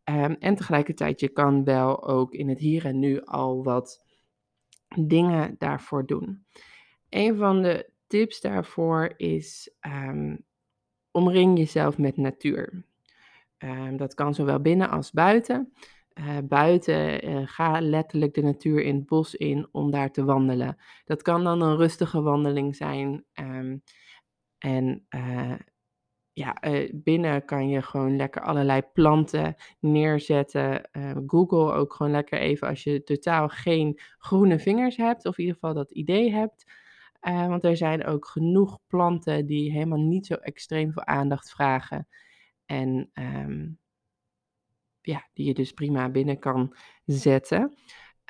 Um, 0.04 0.36
en 0.40 0.56
tegelijkertijd, 0.56 1.20
je 1.20 1.30
kan 1.30 1.64
wel 1.64 2.08
ook 2.08 2.34
in 2.34 2.50
het 2.50 2.60
hier 2.60 2.86
en 2.86 3.00
nu 3.00 3.22
al 3.22 3.64
wat 3.64 4.06
dingen 5.00 5.56
daarvoor 5.58 6.06
doen. 6.06 6.46
Een 7.10 7.38
van 7.38 7.62
de 7.62 7.90
tips 8.08 8.42
daarvoor 8.42 9.14
is 9.18 9.74
um, 9.82 10.46
omring 11.12 11.58
jezelf 11.58 11.98
met 11.98 12.18
natuur. 12.18 12.86
Um, 13.58 13.98
dat 13.98 14.14
kan 14.14 14.34
zowel 14.34 14.60
binnen 14.60 14.90
als 14.90 15.12
buiten. 15.12 15.74
Uh, 16.13 16.38
buiten 16.44 17.30
uh, 17.30 17.41
ga 17.46 17.82
letterlijk 17.82 18.34
de 18.34 18.41
natuur 18.41 18.84
in 18.84 18.96
het 18.96 19.06
bos 19.06 19.36
in 19.36 19.68
om 19.72 19.91
daar 19.91 20.12
te 20.12 20.24
wandelen. 20.24 20.77
Dat 21.06 21.22
kan 21.22 21.44
dan 21.44 21.62
een 21.62 21.75
rustige 21.75 22.22
wandeling 22.22 22.75
zijn. 22.75 23.25
Um, 23.34 23.84
en 24.58 25.06
uh, 25.10 25.53
ja, 26.34 26.58
binnen 26.94 27.46
kan 27.46 27.70
je 27.70 27.82
gewoon 27.82 28.15
lekker 28.15 28.41
allerlei 28.41 28.82
planten 28.94 29.56
neerzetten. 29.80 30.89
Google 31.25 31.74
ook 31.74 31.94
gewoon 31.94 32.12
lekker 32.12 32.39
even 32.39 32.68
als 32.68 32.84
je 32.84 33.03
totaal 33.03 33.50
geen 33.50 34.00
groene 34.18 34.60
vingers 34.60 34.98
hebt, 34.98 35.25
of 35.25 35.38
in 35.38 35.44
ieder 35.44 35.60
geval 35.60 35.74
dat 35.75 35.91
idee 35.91 36.32
hebt. 36.32 36.65
want 37.22 37.63
er 37.63 37.77
zijn 37.77 38.06
ook 38.06 38.25
genoeg 38.25 38.80
planten 38.88 39.46
die 39.46 39.72
helemaal 39.72 40.00
niet 40.00 40.25
zo 40.25 40.34
extreem 40.34 40.91
veel 40.91 41.06
aandacht 41.06 41.51
vragen. 41.51 42.08
En 42.65 43.12
um, 43.13 43.81
ja, 45.01 45.29
die 45.34 45.46
je 45.46 45.53
dus 45.53 45.72
prima 45.72 46.10
binnen 46.10 46.39
kan 46.39 46.75
zetten. 47.05 47.77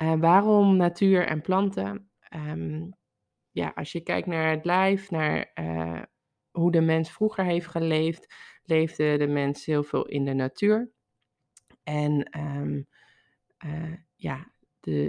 Uh, 0.02 0.14
waarom 0.20 0.76
natuur 0.76 1.26
en 1.26 1.40
planten? 1.40 2.10
Um, 2.34 2.92
ja, 3.50 3.72
als 3.74 3.92
je 3.92 4.00
kijkt 4.00 4.26
naar 4.26 4.50
het 4.50 4.64
lijf, 4.64 5.10
naar 5.10 5.50
uh, 5.60 6.02
hoe 6.50 6.72
de 6.72 6.80
mens 6.80 7.10
vroeger 7.10 7.44
heeft 7.44 7.66
geleefd, 7.66 8.34
leefde 8.62 9.16
de 9.16 9.26
mens 9.26 9.66
heel 9.66 9.82
veel 9.82 10.06
in 10.06 10.24
de 10.24 10.34
natuur. 10.34 10.90
En 11.82 12.38
um, 12.40 12.86
uh, 13.66 13.92
ja, 14.16 14.52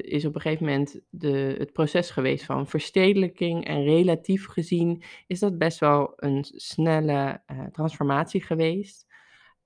is 0.02 0.26
op 0.26 0.36
een 0.36 0.42
gegeven 0.42 0.66
moment 0.66 1.02
de, 1.10 1.56
het 1.58 1.74
proces 1.74 2.10
geweest 2.10 2.46
van 2.46 2.68
verstedelijking. 2.68 3.66
En 3.66 3.84
relatief 3.84 4.46
gezien 4.46 5.04
is 5.28 5.40
dat 5.40 5.58
best 5.58 5.80
wel 5.80 6.14
een 6.16 6.46
snelle 6.48 7.44
transformatie 7.72 8.42
geweest. 8.42 9.13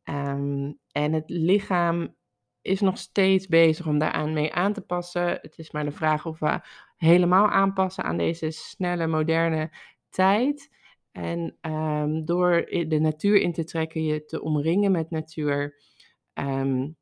Um, 0.09 0.79
en 0.91 1.13
het 1.13 1.29
lichaam 1.29 2.15
is 2.61 2.81
nog 2.81 2.97
steeds 2.97 3.47
bezig 3.47 3.87
om 3.87 3.99
daaraan 3.99 4.33
mee 4.33 4.53
aan 4.53 4.73
te 4.73 4.81
passen. 4.81 5.27
Het 5.27 5.57
is 5.57 5.71
maar 5.71 5.85
de 5.85 5.91
vraag 5.91 6.25
of 6.25 6.39
we 6.39 6.59
helemaal 6.97 7.47
aanpassen 7.47 8.03
aan 8.03 8.17
deze 8.17 8.51
snelle, 8.51 9.07
moderne 9.07 9.71
tijd. 10.09 10.69
En 11.11 11.57
um, 11.61 12.25
door 12.25 12.65
de 12.87 12.99
natuur 12.99 13.41
in 13.41 13.53
te 13.53 13.63
trekken, 13.63 14.03
je 14.03 14.25
te 14.25 14.41
omringen 14.41 14.91
met 14.91 15.09
natuur, 15.09 15.81
um, 16.33 16.97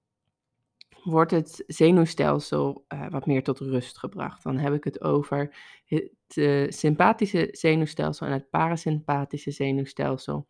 wordt 1.03 1.31
het 1.31 1.63
zenuwstelsel 1.67 2.85
uh, 2.93 3.09
wat 3.09 3.25
meer 3.25 3.43
tot 3.43 3.59
rust 3.59 3.97
gebracht. 3.97 4.43
Dan 4.43 4.57
heb 4.57 4.73
ik 4.73 4.83
het 4.83 5.01
over 5.01 5.55
het 5.85 6.11
uh, 6.35 6.69
sympathische 6.69 7.47
zenuwstelsel 7.51 8.27
en 8.27 8.33
het 8.33 8.49
parasympathische 8.49 9.51
zenuwstelsel. 9.51 10.47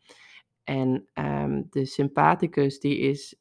En 0.66 1.10
um, 1.14 1.68
de 1.70 1.86
sympathicus 1.86 2.80
die 2.80 2.98
is 2.98 3.36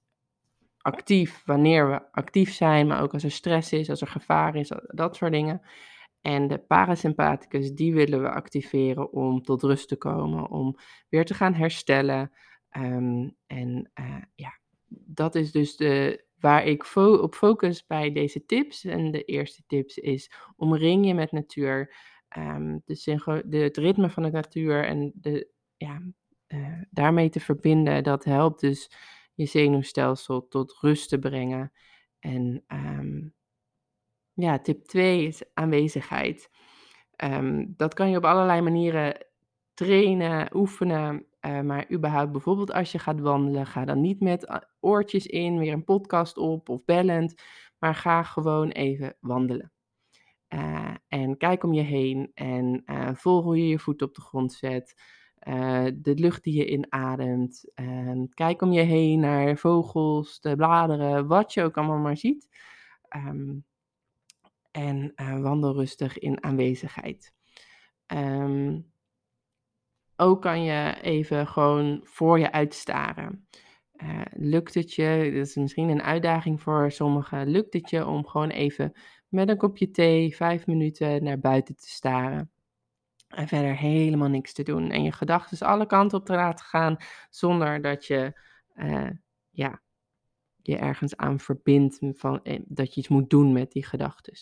actief 0.78 1.43
wanneer 1.45 1.90
we 1.90 2.12
actief 2.12 2.52
zijn, 2.52 2.87
maar 2.87 3.02
ook 3.02 3.12
als 3.12 3.25
er 3.25 3.31
stress 3.31 3.73
is, 3.73 3.90
als 3.90 4.00
er 4.00 4.07
gevaar 4.07 4.57
is, 4.57 4.73
dat 4.87 5.16
soort 5.16 5.33
dingen. 5.33 5.61
En 6.21 6.49
de 6.49 6.59
parasympathicus, 6.59 7.73
die 7.73 7.95
willen 7.95 8.23
we 8.23 8.31
activeren 8.31 9.12
om 9.12 9.43
tot 9.43 9.62
rust 9.62 9.88
te 9.88 9.97
komen, 9.97 10.50
om 10.50 10.76
weer 11.09 11.25
te 11.25 11.35
gaan 11.35 11.54
herstellen. 11.54 12.33
Um, 12.76 13.37
en 13.47 13.90
uh, 14.00 14.23
ja, 14.35 14.59
dat 14.88 15.35
is 15.35 15.52
dus 15.52 15.76
de, 15.76 16.25
waar 16.38 16.66
ik 16.66 16.97
op 16.97 17.35
focus 17.35 17.87
bij 17.87 18.12
deze 18.12 18.45
tips. 18.45 18.85
En 18.85 19.11
de 19.11 19.25
eerste 19.25 19.62
tips 19.66 19.99
is 19.99 20.33
omring 20.57 21.07
je 21.07 21.14
met 21.14 21.33
natuur. 21.33 21.95
Um, 22.38 22.83
de, 22.85 23.43
de, 23.47 23.57
het 23.57 23.76
ritme 23.76 24.11
van 24.11 24.23
de 24.23 24.31
natuur 24.31 24.85
en 24.85 25.12
de, 25.14 25.49
ja, 25.76 26.02
uh, 26.54 26.82
daarmee 26.90 27.28
te 27.28 27.40
verbinden, 27.40 28.02
dat 28.02 28.25
helpt 28.25 28.61
dus 28.61 28.90
je 29.34 29.46
zenuwstelsel 29.46 30.49
tot 30.49 30.78
rust 30.80 31.08
te 31.08 31.18
brengen. 31.18 31.73
En 32.18 32.64
um, 32.68 33.34
ja, 34.32 34.58
tip 34.58 34.84
2 34.84 35.26
is 35.26 35.42
aanwezigheid. 35.54 36.50
Um, 37.25 37.75
dat 37.76 37.94
kan 37.94 38.11
je 38.11 38.16
op 38.16 38.25
allerlei 38.25 38.61
manieren 38.61 39.26
trainen, 39.75 40.56
oefenen. 40.56 41.26
Uh, 41.40 41.61
maar 41.61 41.92
überhaupt 41.92 42.32
bijvoorbeeld 42.32 42.73
als 42.73 42.92
je 42.92 42.99
gaat 42.99 43.20
wandelen, 43.20 43.66
ga 43.66 43.84
dan 43.84 44.00
niet 44.00 44.20
met 44.20 44.44
eh, 44.44 44.56
oortjes 44.80 45.26
in, 45.26 45.58
weer 45.58 45.73
een 45.73 45.84
podcast 45.84 46.37
op 46.37 46.68
of 46.68 46.84
bellend. 46.84 47.42
Maar 47.78 47.94
ga 47.94 48.23
gewoon 48.23 48.68
even 48.68 49.16
wandelen. 49.20 49.73
En 51.08 51.37
kijk 51.37 51.62
om 51.64 51.73
je 51.73 51.82
heen 51.82 52.30
en 52.34 52.82
uh, 52.87 53.11
voel 53.14 53.42
hoe 53.42 53.58
je 53.58 53.68
je 53.68 53.78
voet 53.78 54.02
op 54.02 54.14
de 54.14 54.20
grond 54.20 54.52
zet. 54.52 54.94
Eh, 55.45 55.85
de 55.95 56.15
lucht 56.15 56.43
die 56.43 56.55
je 56.55 56.67
inademt. 56.67 57.65
Ehm, 57.75 58.25
kijk 58.35 58.63
om 58.63 58.73
je 58.73 58.81
heen 58.81 59.21
naar 59.21 59.57
vogels, 59.57 60.41
de 60.41 60.57
bladeren, 60.57 61.27
wat 61.27 61.53
je 61.55 61.63
ook 61.63 61.77
allemaal 61.77 61.99
maar 61.99 62.17
ziet. 62.17 62.49
Ehm, 63.09 63.55
en 64.71 65.13
uh, 65.17 65.41
wandel 65.41 65.75
rustig 65.75 66.19
in 66.19 66.45
aanwezigheid. 66.45 67.33
Ehm, 68.07 68.81
ook 70.17 70.43
kan 70.43 70.63
je 70.63 70.97
even 71.01 71.47
gewoon 71.47 72.01
voor 72.05 72.39
je 72.39 72.53
uitstaren. 72.53 73.49
Uh, 74.03 74.21
lukt 74.33 74.75
het 74.75 74.95
je, 74.95 75.31
dat 75.35 75.47
is 75.47 75.55
misschien 75.55 75.89
een 75.89 76.03
uitdaging 76.03 76.61
voor 76.61 76.93
sommigen, 76.93 77.49
lukt 77.49 77.73
het 77.73 77.91
je 77.91 78.07
om 78.07 78.27
gewoon 78.27 78.51
even 78.51 78.93
met 79.29 79.49
een 79.49 79.57
kopje 79.57 79.91
thee 79.91 80.37
vijf 80.37 80.67
minuten 80.67 81.25
naar 81.25 81.39
buiten 81.39 81.77
te 81.77 81.89
staren? 81.89 82.53
En 83.35 83.49
verder 83.49 83.76
helemaal 83.76 84.29
niks 84.29 84.53
te 84.53 84.62
doen. 84.62 84.91
En 84.91 85.03
je 85.03 85.12
gedachten 85.12 85.67
alle 85.67 85.87
kanten 85.87 86.19
op 86.19 86.26
te 86.26 86.35
laten 86.35 86.64
gaan 86.64 86.97
zonder 87.31 87.81
dat 87.81 88.07
je 88.07 88.41
uh, 88.75 89.11
ja, 89.50 89.81
je 90.62 90.76
ergens 90.76 91.17
aan 91.17 91.41
verbindt 91.41 91.99
van, 92.12 92.43
eh, 92.43 92.61
dat 92.64 92.95
je 92.95 93.00
iets 93.00 93.09
moet 93.09 93.31
doen 93.31 93.53
met 93.53 93.73
die 93.73 93.85
gedachten. 93.85 94.35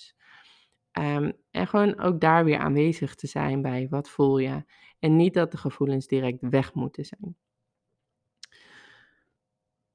Um, 0.98 1.32
en 1.50 1.66
gewoon 1.66 1.98
ook 1.98 2.20
daar 2.20 2.44
weer 2.44 2.58
aanwezig 2.58 3.14
te 3.14 3.26
zijn 3.26 3.62
bij 3.62 3.86
wat 3.90 4.10
voel 4.10 4.38
je. 4.38 4.64
En 4.98 5.16
niet 5.16 5.34
dat 5.34 5.50
de 5.50 5.56
gevoelens 5.56 6.06
direct 6.06 6.38
weg 6.40 6.74
moeten 6.74 7.04
zijn. 7.04 7.36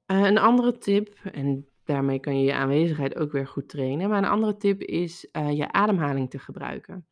Uh, 0.06 0.26
een 0.26 0.38
andere 0.38 0.78
tip, 0.78 1.14
en 1.32 1.66
daarmee 1.84 2.18
kan 2.18 2.38
je 2.38 2.44
je 2.44 2.54
aanwezigheid 2.54 3.16
ook 3.16 3.32
weer 3.32 3.46
goed 3.46 3.68
trainen. 3.68 4.08
Maar 4.08 4.18
een 4.18 4.30
andere 4.30 4.56
tip 4.56 4.80
is 4.80 5.28
je 5.32 5.72
ademhaling 5.72 6.30
te 6.30 6.38
gebruiken. 6.38 7.06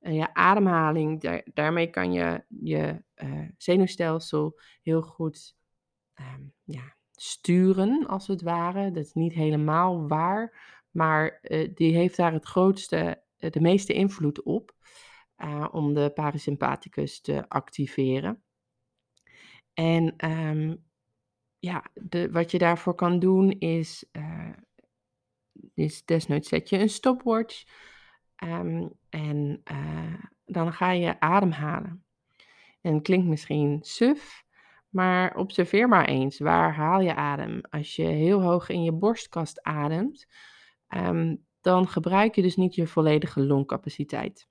Uh, 0.00 0.14
je 0.14 0.34
ademhaling, 0.34 1.20
daar, 1.20 1.46
daarmee 1.54 1.90
kan 1.90 2.12
je 2.12 2.44
je 2.48 3.02
zenuwstelsel 3.56 4.60
heel 4.82 5.02
goed 5.02 5.56
um, 6.14 6.52
ja, 6.64 6.96
sturen, 7.10 8.06
als 8.06 8.26
het 8.26 8.42
ware. 8.42 8.90
Dat 8.90 9.04
is 9.04 9.12
niet 9.12 9.32
helemaal 9.32 10.08
waar, 10.08 10.60
maar 10.90 11.38
uh, 11.42 11.68
die 11.74 11.94
heeft 11.94 12.16
daar 12.16 12.32
het 12.32 12.44
grootste, 12.44 13.22
uh, 13.38 13.50
de 13.50 13.60
meeste 13.60 13.92
invloed 13.92 14.42
op 14.42 14.78
om 15.70 15.94
de 15.94 16.10
parasympathicus 16.14 17.20
te 17.20 17.48
activeren. 17.48 18.42
En 19.74 20.30
um, 20.30 20.84
ja, 21.58 21.84
de, 21.94 22.30
wat 22.30 22.50
je 22.50 22.58
daarvoor 22.58 22.94
kan 22.94 23.18
doen 23.18 23.50
is, 23.50 24.04
desnoods 26.04 26.48
zet 26.48 26.68
je 26.68 26.78
een 26.78 26.88
stopwatch 26.88 27.64
um, 28.44 28.92
en 29.10 29.62
dan 30.44 30.72
ga 30.72 30.90
je 30.90 31.20
ademhalen. 31.20 32.04
En 32.80 32.94
het 32.94 33.02
klinkt 33.02 33.26
misschien 33.26 33.78
suf, 33.82 34.44
maar 34.88 35.36
observeer 35.36 35.88
maar 35.88 36.04
eens, 36.04 36.38
waar 36.38 36.74
haal 36.74 37.00
je 37.00 37.14
adem? 37.14 37.60
Als 37.70 37.96
je 37.96 38.02
heel 38.02 38.42
hoog 38.42 38.68
in 38.68 38.82
je 38.82 38.92
borstkast 38.92 39.62
ademt, 39.62 40.26
um, 40.88 41.44
dan 41.60 41.88
gebruik 41.88 42.34
je 42.34 42.42
dus 42.42 42.56
niet 42.56 42.74
je 42.74 42.86
volledige 42.86 43.40
longcapaciteit. 43.40 44.48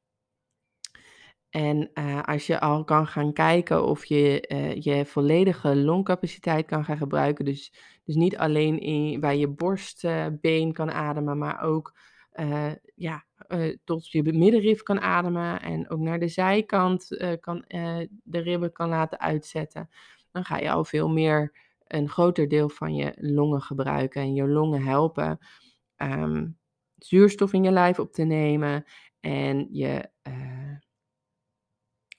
En 1.49 1.89
uh, 1.93 2.21
als 2.23 2.47
je 2.47 2.59
al 2.59 2.83
kan 2.83 3.07
gaan 3.07 3.33
kijken 3.33 3.85
of 3.85 4.05
je 4.05 4.45
uh, 4.47 4.81
je 4.81 5.05
volledige 5.05 5.75
longcapaciteit 5.75 6.65
kan 6.65 6.83
gaan 6.83 6.97
gebruiken, 6.97 7.45
dus, 7.45 7.73
dus 8.03 8.15
niet 8.15 8.37
alleen 8.37 8.79
in, 8.79 9.19
bij 9.19 9.37
je 9.37 9.47
borstbeen 9.47 10.73
kan 10.73 10.91
ademen, 10.91 11.37
maar 11.37 11.61
ook 11.61 11.93
ja, 12.95 13.25
tot 13.83 14.11
je 14.11 14.23
middenrif 14.23 14.83
kan 14.83 15.01
ademen 15.01 15.61
en 15.61 15.89
ook 15.89 15.99
naar 15.99 16.19
de 16.19 16.27
zijkant 16.27 17.07
kan, 17.39 17.63
de 18.23 18.39
ribben 18.39 18.71
kan 18.71 18.89
laten 18.89 19.19
uitzetten 19.19 19.89
dan 20.31 20.45
ga 20.45 20.57
je 20.57 20.71
al 20.71 20.83
veel 20.83 21.09
meer 21.09 21.53
een 21.87 22.09
groter 22.09 22.47
deel 22.47 22.69
van 22.69 22.95
je 22.95 23.13
longen 23.17 23.61
gebruiken 23.61 24.21
en 24.21 24.33
je 24.33 24.47
longen 24.47 24.83
helpen 24.83 25.39
um, 25.97 26.57
zuurstof 26.95 27.53
in 27.53 27.63
je 27.63 27.71
lijf 27.71 27.99
op 27.99 28.13
te 28.13 28.23
nemen 28.23 28.85
en 29.19 29.67
je 29.71 30.09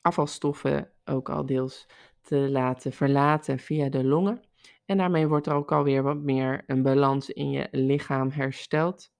afvalstoffen 0.00 0.92
ook 1.04 1.28
al 1.28 1.46
deels 1.46 1.87
te 2.20 2.37
laten 2.37 2.92
verlaten 2.92 3.58
via 3.58 3.88
de 3.88 4.04
longen. 4.04 4.40
En 4.84 4.96
daarmee 4.96 5.28
wordt 5.28 5.46
er 5.46 5.54
ook 5.54 5.72
alweer 5.72 6.02
wat 6.02 6.16
meer 6.16 6.62
een 6.66 6.82
balans 6.82 7.30
in 7.30 7.50
je 7.50 7.68
lichaam 7.70 8.30
hersteld. 8.30 9.12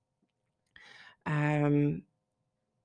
Um, 1.23 2.07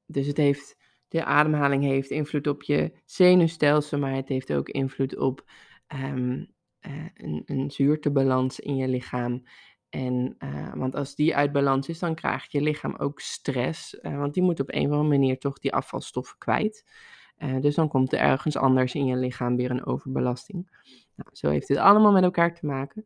dus 0.05 0.27
het 0.27 0.37
heeft, 0.37 0.77
de 1.07 1.23
ademhaling 1.23 1.83
heeft 1.83 2.09
invloed 2.09 2.47
op 2.47 2.63
je 2.63 2.91
zenuwstelsel, 3.05 3.99
maar 3.99 4.13
het 4.13 4.27
heeft 4.27 4.53
ook 4.53 4.69
invloed 4.69 5.17
op 5.17 5.49
um, 5.93 6.53
uh, 6.87 7.05
een, 7.13 7.43
een 7.45 7.71
zuurtebalans 7.71 8.59
in 8.59 8.75
je 8.75 8.87
lichaam. 8.87 9.43
En, 9.89 10.35
uh, 10.39 10.73
want 10.73 10.95
als 10.95 11.15
die 11.15 11.35
uit 11.35 11.51
balans 11.51 11.87
is, 11.89 11.99
dan 11.99 12.15
krijgt 12.15 12.51
je 12.51 12.61
lichaam 12.61 12.95
ook 12.95 13.19
stress. 13.19 13.97
Uh, 14.01 14.17
want 14.17 14.33
die 14.33 14.43
moet 14.43 14.59
op 14.59 14.73
een 14.73 14.85
of 14.85 14.91
andere 14.91 15.09
manier 15.09 15.37
toch 15.37 15.59
die 15.59 15.73
afvalstoffen 15.73 16.37
kwijt. 16.37 16.85
dus 17.59 17.75
dan 17.75 17.87
komt 17.87 18.13
er 18.13 18.19
ergens 18.19 18.57
anders 18.57 18.95
in 18.95 19.05
je 19.05 19.15
lichaam 19.15 19.55
weer 19.55 19.71
een 19.71 19.85
overbelasting. 19.85 20.83
Nou, 21.15 21.29
zo 21.31 21.49
heeft 21.49 21.67
het 21.67 21.77
allemaal 21.77 22.11
met 22.11 22.23
elkaar 22.23 22.55
te 22.55 22.65
maken. 22.65 23.05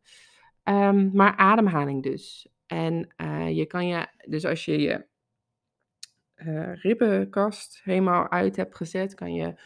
Um, 0.63 1.09
maar 1.13 1.35
ademhaling 1.35 2.03
dus. 2.03 2.47
En 2.65 3.13
je 3.53 3.65
kan 3.67 3.87
je, 3.87 4.07
dus 4.27 4.45
als 4.45 4.65
je 4.65 4.79
je 4.79 5.05
ribbenkast 6.81 7.81
helemaal 7.83 8.29
uit 8.29 8.55
hebt 8.55 8.75
gezet, 8.75 9.13
kan 9.13 9.33
je 9.33 9.59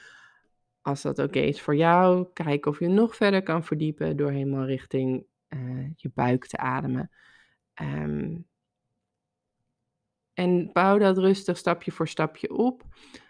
als 0.82 1.02
dat 1.02 1.20
oké 1.20 1.40
is 1.40 1.62
voor 1.62 1.76
jou, 1.76 2.28
kijk 2.34 2.66
of 2.66 2.80
je 2.80 2.88
nog 2.88 3.16
verder 3.16 3.44
kan 3.44 3.64
verdiepen 3.64 4.18
door 4.18 4.32
helemaal 4.32 4.66
richting 4.66 5.26
uh, 5.50 5.90
je 5.96 6.12
buik 6.14 6.46
te 6.46 6.58
ademen. 6.58 7.12
Um, 7.82 8.48
en 10.34 10.70
bouw 10.74 10.98
dat 10.98 11.18
rustig 11.18 11.58
stapje 11.58 11.92
voor 11.92 12.08
stapje 12.08 12.50
op. 12.50 12.84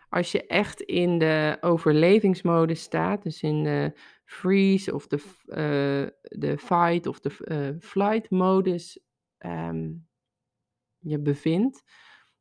Als 0.09 0.31
je 0.31 0.47
echt 0.47 0.81
in 0.81 1.19
de 1.19 1.57
overlevingsmodus 1.61 2.81
staat, 2.81 3.23
dus 3.23 3.41
in 3.41 3.63
de 3.63 3.99
freeze 4.25 4.93
of 4.93 5.07
de, 5.07 5.17
uh, 5.47 6.39
de 6.39 6.57
fight 6.57 7.07
of 7.07 7.19
de 7.19 7.35
uh, 7.39 7.79
flight 7.79 8.29
modus 8.29 8.99
um, 9.39 10.07
je 10.99 11.19
bevindt, 11.19 11.83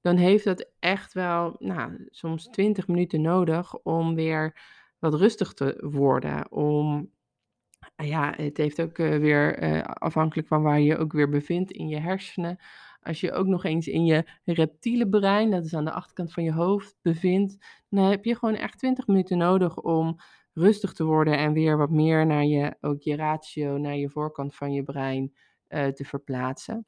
dan 0.03 0.17
heeft 0.17 0.45
dat 0.45 0.71
echt 0.79 1.13
wel 1.13 1.57
nou, 1.59 2.07
soms 2.11 2.49
20 2.49 2.87
minuten 2.89 3.21
nodig 3.21 3.79
om 3.79 4.15
weer 4.15 4.61
wat 4.99 5.15
rustig 5.15 5.53
te 5.53 5.77
worden. 5.81 6.53
Om, 6.53 7.11
ah 7.97 8.07
ja, 8.07 8.35
het 8.37 8.57
heeft 8.57 8.81
ook 8.81 8.99
uh, 8.99 9.17
weer 9.17 9.63
uh, 9.63 9.83
afhankelijk 9.83 10.49
van 10.49 10.63
waar 10.63 10.81
je 10.81 10.85
je 10.85 10.97
ook 10.97 11.13
weer 11.13 11.29
bevindt 11.29 11.71
in 11.71 11.89
je 11.89 11.99
hersenen. 11.99 12.59
Als 13.01 13.21
je 13.21 13.33
ook 13.33 13.47
nog 13.47 13.65
eens 13.65 13.87
in 13.87 14.05
je 14.05 14.25
reptiele 14.45 15.09
brein, 15.09 15.51
dat 15.51 15.65
is 15.65 15.75
aan 15.75 15.85
de 15.85 15.93
achterkant 15.93 16.33
van 16.33 16.45
je 16.45 16.53
hoofd, 16.53 16.97
bevindt, 17.03 17.83
dan 17.89 18.05
heb 18.05 18.25
je 18.25 18.37
gewoon 18.37 18.55
echt 18.55 18.79
20 18.79 19.07
minuten 19.07 19.39
nodig 19.39 19.79
om 19.79 20.17
rustig 20.53 20.93
te 20.93 21.05
worden 21.05 21.39
en 21.39 21.53
weer 21.53 21.77
wat 21.77 21.91
meer 21.91 22.27
naar 22.27 22.45
je, 22.45 22.77
ook 22.81 23.03
je 23.03 23.17
ratio, 23.17 23.79
naar 23.79 23.97
je 23.97 24.09
voorkant 24.09 24.55
van 24.55 24.73
je 24.73 24.83
brein 24.83 25.33
te 25.69 26.05
verplaatsen. 26.05 26.87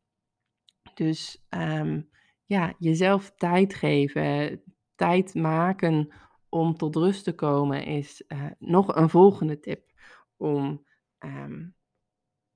Dus 0.94 1.44
um, 1.50 2.08
ja, 2.44 2.74
jezelf 2.78 3.32
tijd 3.36 3.74
geven, 3.74 4.62
tijd 4.94 5.34
maken 5.34 6.08
om 6.48 6.76
tot 6.76 6.96
rust 6.96 7.24
te 7.24 7.34
komen 7.34 7.84
is 7.84 8.24
uh, 8.28 8.46
nog 8.58 8.96
een 8.96 9.08
volgende 9.08 9.60
tip 9.60 9.92
om 10.36 10.86
um, 11.18 11.74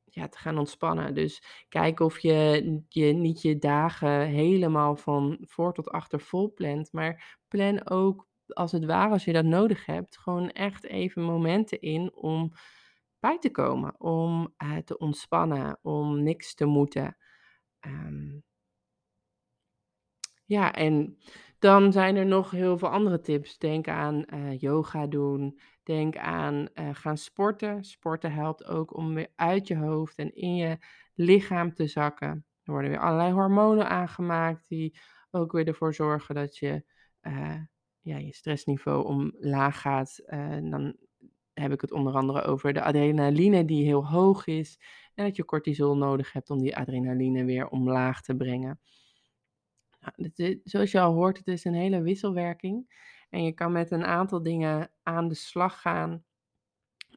ja, 0.04 0.28
te 0.28 0.38
gaan 0.38 0.58
ontspannen. 0.58 1.14
Dus 1.14 1.64
kijk 1.68 2.00
of 2.00 2.18
je, 2.18 2.82
je 2.88 3.12
niet 3.12 3.42
je 3.42 3.58
dagen 3.58 4.26
helemaal 4.26 4.96
van 4.96 5.38
voor 5.40 5.72
tot 5.74 5.90
achter 5.90 6.20
vol 6.20 6.52
plant, 6.52 6.92
maar 6.92 7.38
plan 7.48 7.88
ook 7.88 8.26
als 8.46 8.72
het 8.72 8.84
ware, 8.84 9.12
als 9.12 9.24
je 9.24 9.32
dat 9.32 9.44
nodig 9.44 9.86
hebt, 9.86 10.18
gewoon 10.18 10.50
echt 10.50 10.84
even 10.84 11.22
momenten 11.22 11.80
in 11.80 12.14
om 12.14 12.52
bij 13.20 13.38
te 13.38 13.50
komen, 13.50 14.00
om 14.00 14.54
uh, 14.62 14.76
te 14.76 14.98
ontspannen, 14.98 15.78
om 15.82 16.22
niks 16.22 16.54
te 16.54 16.64
moeten. 16.64 17.16
Um, 17.80 18.44
ja, 20.48 20.72
en 20.72 21.18
dan 21.58 21.92
zijn 21.92 22.16
er 22.16 22.26
nog 22.26 22.50
heel 22.50 22.78
veel 22.78 22.88
andere 22.88 23.20
tips. 23.20 23.58
Denk 23.58 23.88
aan 23.88 24.24
uh, 24.34 24.58
yoga 24.58 25.06
doen. 25.06 25.60
Denk 25.82 26.16
aan 26.16 26.68
uh, 26.74 26.88
gaan 26.92 27.16
sporten. 27.16 27.84
Sporten 27.84 28.32
helpt 28.32 28.64
ook 28.64 28.96
om 28.96 29.14
weer 29.14 29.32
uit 29.36 29.66
je 29.66 29.76
hoofd 29.76 30.18
en 30.18 30.34
in 30.34 30.56
je 30.56 30.78
lichaam 31.14 31.74
te 31.74 31.86
zakken. 31.86 32.28
Er 32.62 32.72
worden 32.72 32.90
weer 32.90 33.00
allerlei 33.00 33.32
hormonen 33.32 33.88
aangemaakt 33.88 34.68
die 34.68 34.98
ook 35.30 35.52
weer 35.52 35.66
ervoor 35.66 35.94
zorgen 35.94 36.34
dat 36.34 36.56
je, 36.56 36.84
uh, 37.22 37.54
ja, 38.00 38.16
je 38.16 38.34
stressniveau 38.34 39.04
omlaag 39.04 39.80
gaat. 39.80 40.22
dan 40.62 40.96
heb 41.54 41.72
ik 41.72 41.80
het 41.80 41.92
onder 41.92 42.14
andere 42.14 42.42
over 42.42 42.72
de 42.72 42.82
adrenaline 42.82 43.64
die 43.64 43.84
heel 43.84 44.06
hoog 44.06 44.46
is. 44.46 44.80
En 45.14 45.24
dat 45.24 45.36
je 45.36 45.44
cortisol 45.44 45.96
nodig 45.96 46.32
hebt 46.32 46.50
om 46.50 46.58
die 46.58 46.76
adrenaline 46.76 47.44
weer 47.44 47.68
omlaag 47.68 48.22
te 48.22 48.36
brengen. 48.36 48.80
Zoals 50.64 50.90
je 50.90 51.00
al 51.00 51.12
hoort, 51.12 51.38
het 51.38 51.46
is 51.46 51.64
een 51.64 51.74
hele 51.74 52.02
wisselwerking. 52.02 53.06
En 53.30 53.44
je 53.44 53.52
kan 53.52 53.72
met 53.72 53.90
een 53.90 54.04
aantal 54.04 54.42
dingen 54.42 54.90
aan 55.02 55.28
de 55.28 55.34
slag 55.34 55.80
gaan 55.80 56.24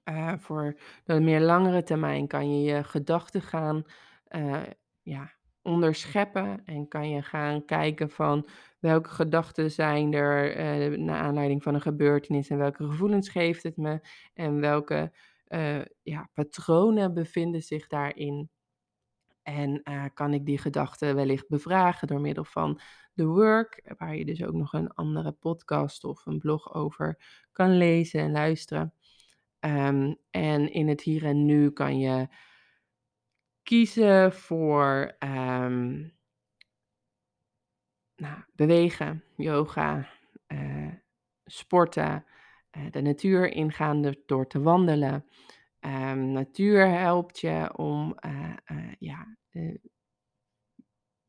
Uh, 0.06 0.34
voor 0.38 0.80
de 1.04 1.20
meer 1.20 1.42
langere 1.42 1.84
termijn 1.84 2.28
kan 2.28 2.56
je 2.56 2.74
je 2.74 2.84
gedachten 2.84 3.42
gaan 3.42 3.84
uh, 4.30 4.62
ja, 5.02 5.32
onderscheppen 5.62 6.66
en 6.66 6.88
kan 6.88 7.10
je 7.10 7.22
gaan 7.22 7.66
kijken 7.66 8.10
van 8.10 8.48
welke 8.80 9.10
gedachten 9.10 9.72
zijn 9.72 10.14
er 10.14 10.58
uh, 10.92 10.98
naar 10.98 11.22
aanleiding 11.22 11.64
van 11.64 11.74
een 11.74 11.82
gebeurtenis 11.82 12.50
en 12.50 12.58
welke 12.58 12.86
gevoelens 12.86 13.30
geeft 13.30 13.64
het 13.64 13.78
me 13.78 14.00
en 14.34 14.60
welke 14.60 15.12
ja, 16.02 16.30
patronen 16.34 17.14
bevinden 17.14 17.62
zich 17.62 17.88
daarin. 17.88 18.50
En 19.44 19.84
kan 20.14 20.34
ik 20.34 20.46
die 20.46 20.58
gedachten 20.58 21.16
wellicht 21.16 21.48
bevragen 21.50 22.08
door 22.08 22.22
middel 22.22 22.46
van 22.46 22.80
The 23.16 23.26
Work, 23.26 23.94
waar 23.98 24.16
je 24.16 24.26
dus 24.26 24.44
ook 24.44 24.54
nog 24.54 24.74
een 24.74 24.94
andere 24.94 25.32
podcast 25.32 26.04
of 26.04 26.26
een 26.26 26.40
blog 26.40 26.74
over 26.74 27.18
kan 27.52 27.78
lezen 27.78 28.20
en 28.20 28.32
luisteren. 28.32 28.94
Um, 29.60 30.18
en 30.30 30.72
in 30.72 30.88
het 30.88 31.02
hier 31.02 31.26
en 31.26 31.46
nu 31.46 31.72
kan 31.72 32.00
je 32.00 32.28
kiezen 33.64 34.34
voor 34.34 35.16
um, 35.20 36.14
nou, 38.16 38.44
bewegen, 38.56 39.24
yoga, 39.36 40.10
uh, 40.48 40.94
sporten, 41.46 42.26
de 42.92 43.02
natuur 43.02 43.52
ingaan 43.52 44.16
door 44.26 44.48
te 44.48 44.62
wandelen. 44.62 45.26
Um, 45.86 46.32
natuur 46.32 46.88
helpt 46.88 47.40
je 47.40 47.78
om 47.78 48.16
uh, 48.26 48.92
ja, 49.00 49.38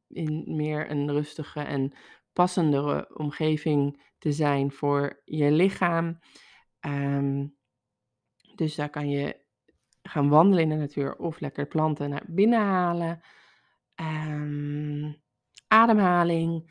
in 0.06 0.44
meer 0.46 0.90
een 0.90 1.10
rustige 1.10 1.60
en 1.60 1.92
passendere 2.32 3.18
omgeving 3.18 4.02
te 4.18 4.32
zijn 4.32 4.72
voor 4.72 5.20
je 5.24 5.50
lichaam. 5.50 6.18
Um, 6.80 7.56
dus 8.54 8.74
daar 8.74 8.90
kan 8.90 9.08
je 9.08 9.40
gaan 10.02 10.28
wandelen 10.28 10.62
in 10.62 10.68
de 10.68 10.74
natuur 10.74 11.16
of 11.16 11.40
lekker 11.40 11.66
planten 11.66 12.10
naar 12.10 12.24
binnen 12.26 12.60
halen. 12.60 13.20
Um, 14.00 15.22
ademhaling, 15.66 16.70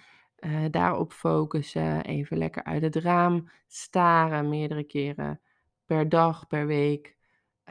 daarop 0.70 1.14
focussen. 1.14 2.04
Even 2.04 2.38
lekker 2.38 2.64
uit 2.64 2.82
het 2.82 2.96
raam 2.96 3.50
staren, 3.68 4.50
meerdere 4.50 4.84
keren 4.84 5.42
per 5.86 6.10
dag, 6.10 6.48
per 6.48 6.68
week. 6.68 7.20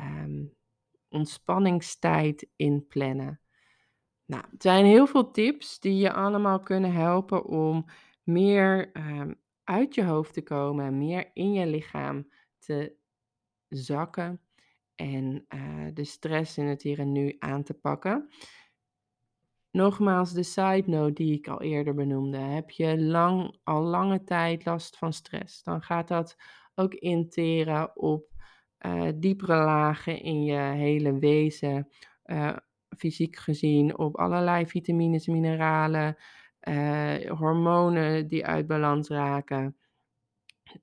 Um, 0.00 0.58
ontspanningstijd 1.08 2.48
inplannen. 2.56 3.40
Nou, 4.24 4.44
het 4.50 4.62
zijn 4.62 4.84
heel 4.84 5.06
veel 5.06 5.30
tips 5.30 5.80
die 5.80 5.96
je 5.96 6.12
allemaal 6.12 6.60
kunnen 6.60 6.92
helpen 6.92 7.44
om 7.44 7.84
meer 8.22 8.90
um, 8.96 9.40
uit 9.64 9.94
je 9.94 10.04
hoofd 10.04 10.34
te 10.34 10.42
komen, 10.42 10.98
meer 10.98 11.30
in 11.32 11.52
je 11.52 11.66
lichaam 11.66 12.30
te 12.58 12.96
zakken 13.68 14.40
en 14.94 15.46
uh, 15.48 15.86
de 15.94 16.04
stress 16.04 16.58
in 16.58 16.66
het 16.66 16.82
hier 16.82 16.98
en 16.98 17.12
nu 17.12 17.36
aan 17.38 17.62
te 17.62 17.74
pakken. 17.74 18.28
Nogmaals, 19.70 20.32
de 20.32 20.42
side 20.42 20.84
note 20.86 21.12
die 21.12 21.38
ik 21.38 21.48
al 21.48 21.62
eerder 21.62 21.94
benoemde. 21.94 22.38
Heb 22.38 22.70
je 22.70 23.00
lang, 23.00 23.58
al 23.62 23.82
lange 23.82 24.24
tijd 24.24 24.64
last 24.64 24.96
van 24.96 25.12
stress, 25.12 25.62
dan 25.62 25.82
gaat 25.82 26.08
dat 26.08 26.36
ook 26.74 26.94
interen 26.94 27.96
op 27.96 28.29
uh, 28.86 29.08
diepere 29.14 29.54
lagen 29.64 30.22
in 30.22 30.44
je 30.44 30.58
hele 30.58 31.18
wezen. 31.18 31.88
Uh, 32.24 32.56
fysiek 32.96 33.36
gezien, 33.36 33.98
op 33.98 34.16
allerlei 34.16 34.66
vitamines, 34.66 35.26
mineralen, 35.26 36.16
hormonen 37.28 38.28
die 38.28 38.46
uit 38.46 38.66
balans 38.66 39.08
raken. 39.08 39.76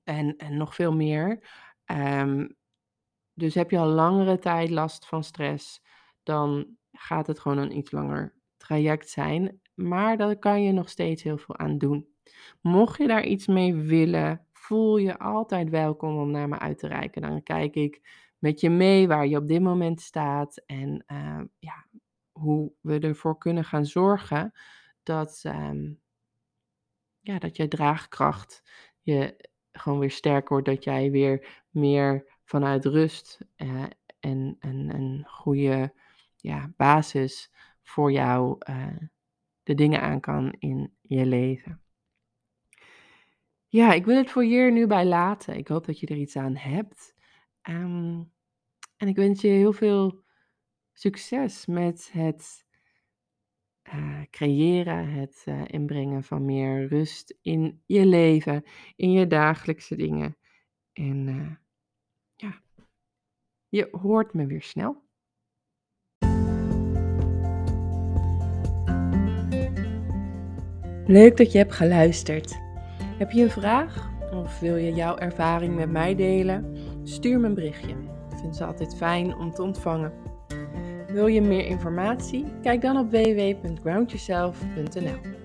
En, 0.04 0.36
en 0.36 0.56
nog 0.56 0.74
veel 0.74 0.92
meer. 0.92 1.42
Um, 1.86 2.56
dus 3.34 3.54
heb 3.54 3.70
je 3.70 3.78
al 3.78 3.86
langere 3.88 4.38
tijd 4.38 4.70
last 4.70 5.06
van 5.06 5.24
stress, 5.24 5.82
dan 6.22 6.66
gaat 6.92 7.26
het 7.26 7.38
gewoon 7.38 7.58
een 7.58 7.76
iets 7.76 7.90
langer 7.90 8.34
traject 8.56 9.08
zijn. 9.08 9.60
Maar 9.74 10.16
daar 10.16 10.36
kan 10.36 10.62
je 10.62 10.72
nog 10.72 10.88
steeds 10.88 11.22
heel 11.22 11.38
veel 11.38 11.56
aan 11.56 11.78
doen. 11.78 12.08
Mocht 12.60 12.98
je 12.98 13.06
daar 13.06 13.24
iets 13.24 13.46
mee 13.46 13.74
willen, 13.74 14.46
voel 14.58 14.96
je 14.96 15.18
altijd 15.18 15.70
welkom 15.70 16.18
om 16.18 16.30
naar 16.30 16.48
me 16.48 16.58
uit 16.58 16.78
te 16.78 16.86
reiken. 16.86 17.22
Dan 17.22 17.42
kijk 17.42 17.74
ik 17.74 18.00
met 18.38 18.60
je 18.60 18.70
mee 18.70 19.08
waar 19.08 19.26
je 19.26 19.36
op 19.36 19.48
dit 19.48 19.62
moment 19.62 20.00
staat 20.00 20.62
en 20.66 21.04
uh, 21.06 21.40
ja, 21.58 21.86
hoe 22.32 22.72
we 22.80 22.98
ervoor 22.98 23.38
kunnen 23.38 23.64
gaan 23.64 23.86
zorgen 23.86 24.52
dat, 25.02 25.42
um, 25.46 26.00
ja, 27.20 27.38
dat 27.38 27.56
je 27.56 27.68
draagkracht 27.68 28.62
je 29.00 29.50
gewoon 29.72 29.98
weer 29.98 30.10
sterker 30.10 30.48
wordt, 30.48 30.66
dat 30.66 30.84
jij 30.84 31.10
weer 31.10 31.64
meer 31.70 32.38
vanuit 32.44 32.84
rust 32.84 33.38
uh, 33.56 33.84
en 34.20 34.56
een 34.60 35.24
goede 35.26 35.92
ja, 36.36 36.72
basis 36.76 37.52
voor 37.82 38.12
jou 38.12 38.56
uh, 38.70 38.96
de 39.62 39.74
dingen 39.74 40.00
aan 40.00 40.20
kan 40.20 40.54
in 40.58 40.96
je 41.00 41.26
leven. 41.26 41.82
Ja, 43.70 43.92
ik 43.92 44.04
wil 44.04 44.16
het 44.16 44.30
voor 44.30 44.42
hier 44.42 44.72
nu 44.72 44.86
bij 44.86 45.04
laten. 45.04 45.56
Ik 45.56 45.68
hoop 45.68 45.86
dat 45.86 46.00
je 46.00 46.06
er 46.06 46.16
iets 46.16 46.36
aan 46.36 46.56
hebt. 46.56 47.14
Um, 47.68 48.32
en 48.96 49.08
ik 49.08 49.16
wens 49.16 49.40
je 49.40 49.48
heel 49.48 49.72
veel 49.72 50.24
succes 50.92 51.66
met 51.66 52.12
het 52.12 52.66
uh, 53.94 54.22
creëren, 54.30 55.12
het 55.12 55.44
uh, 55.48 55.62
inbrengen 55.66 56.24
van 56.24 56.44
meer 56.44 56.86
rust 56.86 57.38
in 57.42 57.82
je 57.86 58.06
leven, 58.06 58.64
in 58.96 59.12
je 59.12 59.26
dagelijkse 59.26 59.96
dingen. 59.96 60.36
En 60.92 61.26
uh, 61.26 61.50
ja, 62.34 62.62
je 63.68 63.88
hoort 63.90 64.34
me 64.34 64.46
weer 64.46 64.62
snel. 64.62 65.06
Leuk 71.06 71.36
dat 71.36 71.52
je 71.52 71.58
hebt 71.58 71.72
geluisterd. 71.72 72.67
Heb 73.18 73.30
je 73.30 73.42
een 73.42 73.50
vraag 73.50 74.10
of 74.32 74.60
wil 74.60 74.76
je 74.76 74.92
jouw 74.92 75.16
ervaring 75.16 75.74
met 75.74 75.90
mij 75.90 76.14
delen? 76.14 76.76
Stuur 77.02 77.40
me 77.40 77.46
een 77.46 77.54
berichtje. 77.54 77.94
Ik 78.30 78.38
vind 78.40 78.56
ze 78.56 78.64
altijd 78.64 78.96
fijn 78.96 79.36
om 79.36 79.54
te 79.54 79.62
ontvangen. 79.62 80.12
Wil 81.08 81.26
je 81.26 81.42
meer 81.42 81.66
informatie? 81.66 82.44
Kijk 82.62 82.80
dan 82.80 82.96
op 82.96 83.10
www.groundyourself.nl. 83.10 85.37